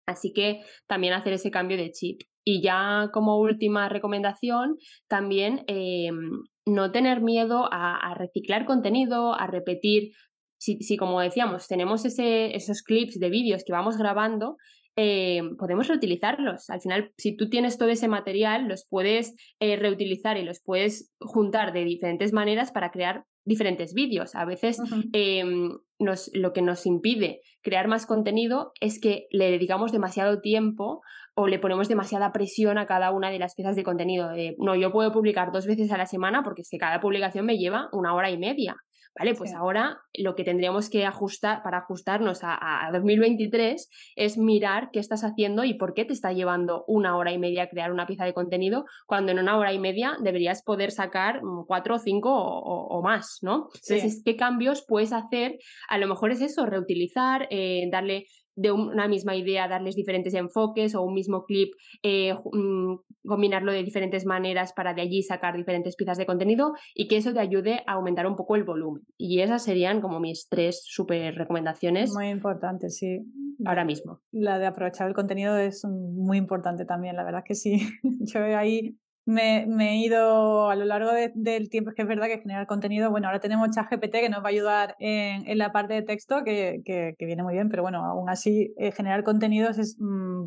[0.06, 2.22] Así que también hacer ese cambio de chip.
[2.44, 10.14] Y ya como última recomendación, también em, no tener miedo a, reciclar contenido, a repetir.
[10.60, 14.58] Si, como decíamos, tenemos ese, esos clips de vídeos que vamos grabando,
[14.96, 16.70] eh, podemos reutilizarlos.
[16.70, 21.14] Al final, si tú tienes todo ese material, los puedes eh, reutilizar y los puedes
[21.22, 24.36] juntar de diferentes maneras para crear diferentes vídeos.
[24.36, 24.78] A veces
[25.14, 31.02] em, nos, lo que nos impide crear más contenido es que le dedicamos demasiado tiempo
[31.34, 34.32] o le ponemos demasiada presión a cada una de las piezas de contenido.
[34.58, 37.58] no, yo puedo publicar dos veces a la semana porque es que cada publicación me
[37.58, 38.76] lleva una hora y media.
[39.18, 45.00] Vale, pues ahora lo que tendríamos que ajustar para ajustarnos a, 2023 es mirar qué
[45.00, 48.26] estás haciendo y por qué te está llevando una hora y media crear una pieza
[48.26, 52.32] de contenido cuando en una hora y media deberías poder sacar mm, cuatro o cinco
[52.32, 53.68] o, más, ¿no?
[53.74, 55.58] Entonces, ¿qué cambios puedes hacer?
[55.88, 58.26] A lo mejor es eso, reutilizar, eh, darle
[58.60, 62.96] de una misma idea darles diferentes enfoques o un mismo clip eh, mm,
[63.26, 67.34] combinarlo de diferentes maneras para de allí sacar diferentes piezas de contenido y que eso
[67.34, 69.04] te ayude a aumentar un poco el volumen.
[69.18, 72.12] Y esas serían como mis tres super recomendaciones.
[72.14, 73.20] Muy importante, sí.
[73.66, 74.20] Ahora mismo.
[74.32, 77.80] La de aprovechar el contenido es muy importante también, la verdad que sí.
[78.34, 82.40] Yo ahí me, he ido a lo largo del tiempo, es que es verdad que
[82.40, 86.02] generar contenido, bueno, ahora tenemos ChatGPT que nos va a ayudar en, la parte de
[86.02, 90.46] texto, que, que, viene muy bien, pero bueno, aún así eh, generar contenidos es mm,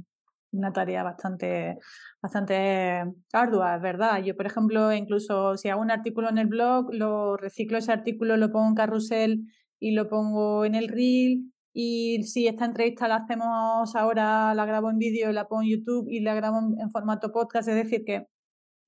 [0.52, 1.78] una tarea bastante,
[2.20, 4.22] bastante ardua, verdad.
[4.22, 8.36] Yo, por ejemplo, incluso si hago un artículo en el blog, lo reciclo ese artículo,
[8.36, 9.40] lo pongo en carrusel
[9.78, 11.52] y lo pongo en el reel.
[11.74, 16.06] Y si esta entrevista la hacemos ahora, la grabo en vídeo, la pongo en YouTube
[16.10, 18.26] y la grabo en formato podcast, es decir, que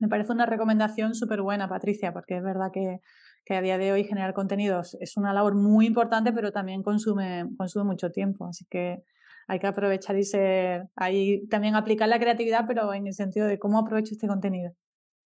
[0.04, 3.00] me parece una recomendación súper buena, Patricia, porque es verdad que,
[3.48, 7.86] a día de hoy generar contenidos es una labor muy importante, pero también consume, consume
[7.86, 8.46] mucho tiempo.
[8.46, 9.02] Así que
[9.48, 13.58] hay que aprovechar y ser, ahí también aplicar la creatividad, pero en el sentido de
[13.58, 14.72] cómo aprovecho este contenido.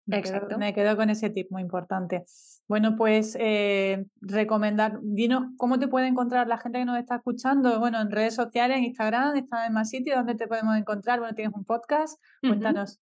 [0.06, 0.48] Me Exacto.
[0.48, 2.24] Quedo, me quedo con ese tip muy importante.
[2.66, 7.78] Bueno, pues eh, recomendar, dinos cómo te puede encontrar la gente que nos está escuchando.
[7.78, 11.20] Bueno, en redes sociales, en Instagram, está en más sitios, ¿dónde te podemos encontrar?
[11.20, 13.00] Bueno, tienes un podcast, cuéntanos.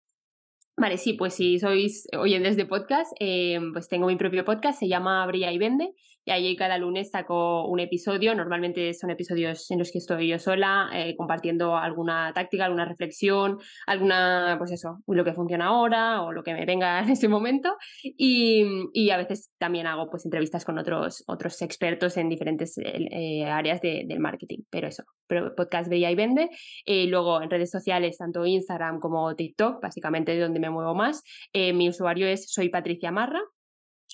[0.76, 4.88] Vale, sí, pues si sois oyentes de podcast, eh, pues tengo mi propio podcast, se
[4.88, 5.94] llama Brilla y Vende,
[6.30, 10.38] y ahí cada lunes saco un episodio, normalmente son episodios en los que estoy yo
[10.38, 16.30] sola, eh, compartiendo alguna táctica, alguna reflexión, alguna, pues eso, lo que funciona ahora o
[16.30, 20.78] lo que me venga en ese momento, y, a veces también hago pues entrevistas con
[20.78, 26.14] otros, otros expertos en diferentes eh, áreas del marketing, pero eso, pero podcast Brilla y
[26.14, 26.48] Vende,
[26.86, 31.24] luego en redes sociales, tanto Instagram como TikTok, básicamente de donde me muevo más.
[31.52, 33.40] Eh, mi usuario es soy Patricia Marra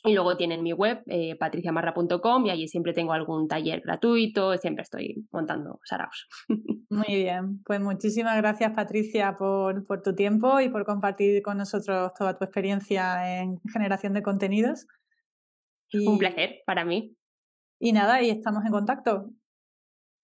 [0.06, 4.82] Y luego tienen mi web, eh, patriciamarra.com, y allí siempre tengo algún taller gratuito, siempre
[4.82, 6.28] estoy montando saraos.
[6.90, 12.12] Muy bien, pues muchísimas gracias Patricia por, por, tu tiempo y por compartir con nosotros
[12.16, 14.86] toda tu experiencia en generación de contenidos.
[15.92, 17.16] Un placer para mí.
[17.80, 19.30] Y nada, y estamos en contacto.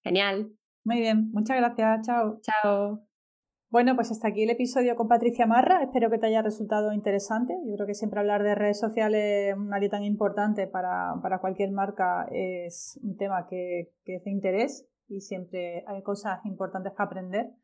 [0.04, 0.52] Genial.
[0.84, 2.40] Muy bien, muchas gracias, chao.
[2.40, 3.11] Chao.
[3.72, 5.82] Bueno, pues hasta aquí el episodio con Patricia Marra.
[5.82, 7.54] Espero que te haya resultado interesante.
[7.64, 12.28] Yo creo que siempre hablar de redes sociales, un área tan importante para, cualquier marca,
[12.30, 17.54] es un tema que, es de interés y siempre hay cosas importantes que aprender.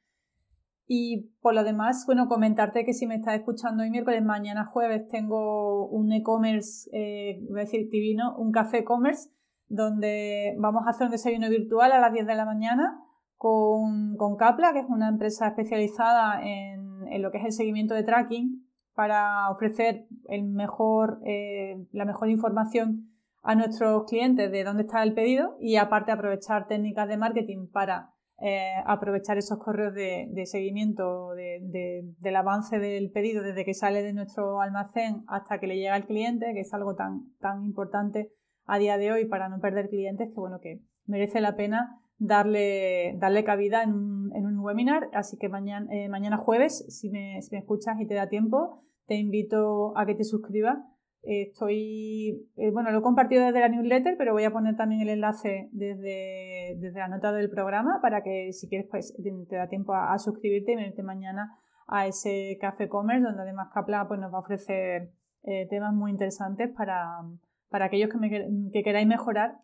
[0.87, 5.09] Y por lo demás, bueno, comentarte que si me estás escuchando hoy miércoles, mañana jueves
[5.09, 9.29] tengo un e-commerce, eh, voy a decir divino, un café e-commerce,
[9.67, 13.05] donde vamos a hacer un desayuno virtual a las 10 de la mañana
[13.39, 17.95] con, con Capla, que es una empresa especializada en, en, lo que es el seguimiento
[17.95, 23.13] de tracking para ofrecer el mejor, eh, la mejor información
[23.45, 28.11] a nuestros clientes de dónde está el pedido y aparte aprovechar técnicas de marketing para
[28.41, 33.75] eh, aprovechar esos correos de, de seguimiento de, de, del avance del pedido desde que
[33.75, 37.65] sale de nuestro almacén hasta que le llega al cliente, que es algo tan, tan
[37.65, 38.33] importante
[38.67, 43.15] a día de hoy para no perder clientes que bueno que merece la pena darle,
[43.19, 45.09] darle cabida en un, en un webinar.
[45.13, 48.85] Así que mañana, eh, mañana jueves, si me, si me, escuchas y te da tiempo,
[49.07, 50.79] te invito a que te suscribas.
[51.23, 55.09] estoy, eh, bueno, lo he compartido desde la newsletter, pero voy a poner también el
[55.09, 59.15] enlace desde, desde la nota del programa para que si quieres, pues
[59.49, 61.57] te, da tiempo a, suscribirte y venirte mañana
[61.87, 65.11] a ese Café Commerce, donde además Capla pues, nos va a ofrecer
[65.45, 67.23] eh, temas muy interesantes para,
[67.71, 69.57] para aquellos que, me, que queráis mejorar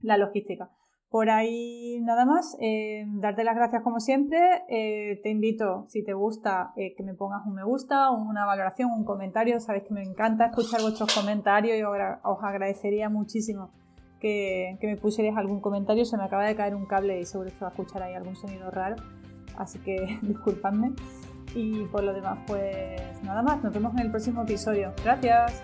[0.00, 0.70] la logística.
[1.14, 4.64] Por ahí nada más, eh, darte las gracias como siempre.
[4.68, 8.90] Eh, te invito, si te gusta, eh, que me pongas un me gusta, una valoración,
[8.90, 9.60] un comentario.
[9.60, 13.70] Sabéis que me encanta escuchar vuestros comentarios y os agradecería muchísimo
[14.18, 16.04] que, me pusierais algún comentario.
[16.04, 18.34] Se me acaba de caer un cable y seguro que va a escuchar ahí algún
[18.34, 18.96] sonido raro.
[19.56, 20.94] Así que disculpadme.
[21.54, 23.62] Y por lo demás, pues nada más.
[23.62, 24.92] Nos vemos en el próximo episodio.
[25.04, 25.62] Gracias.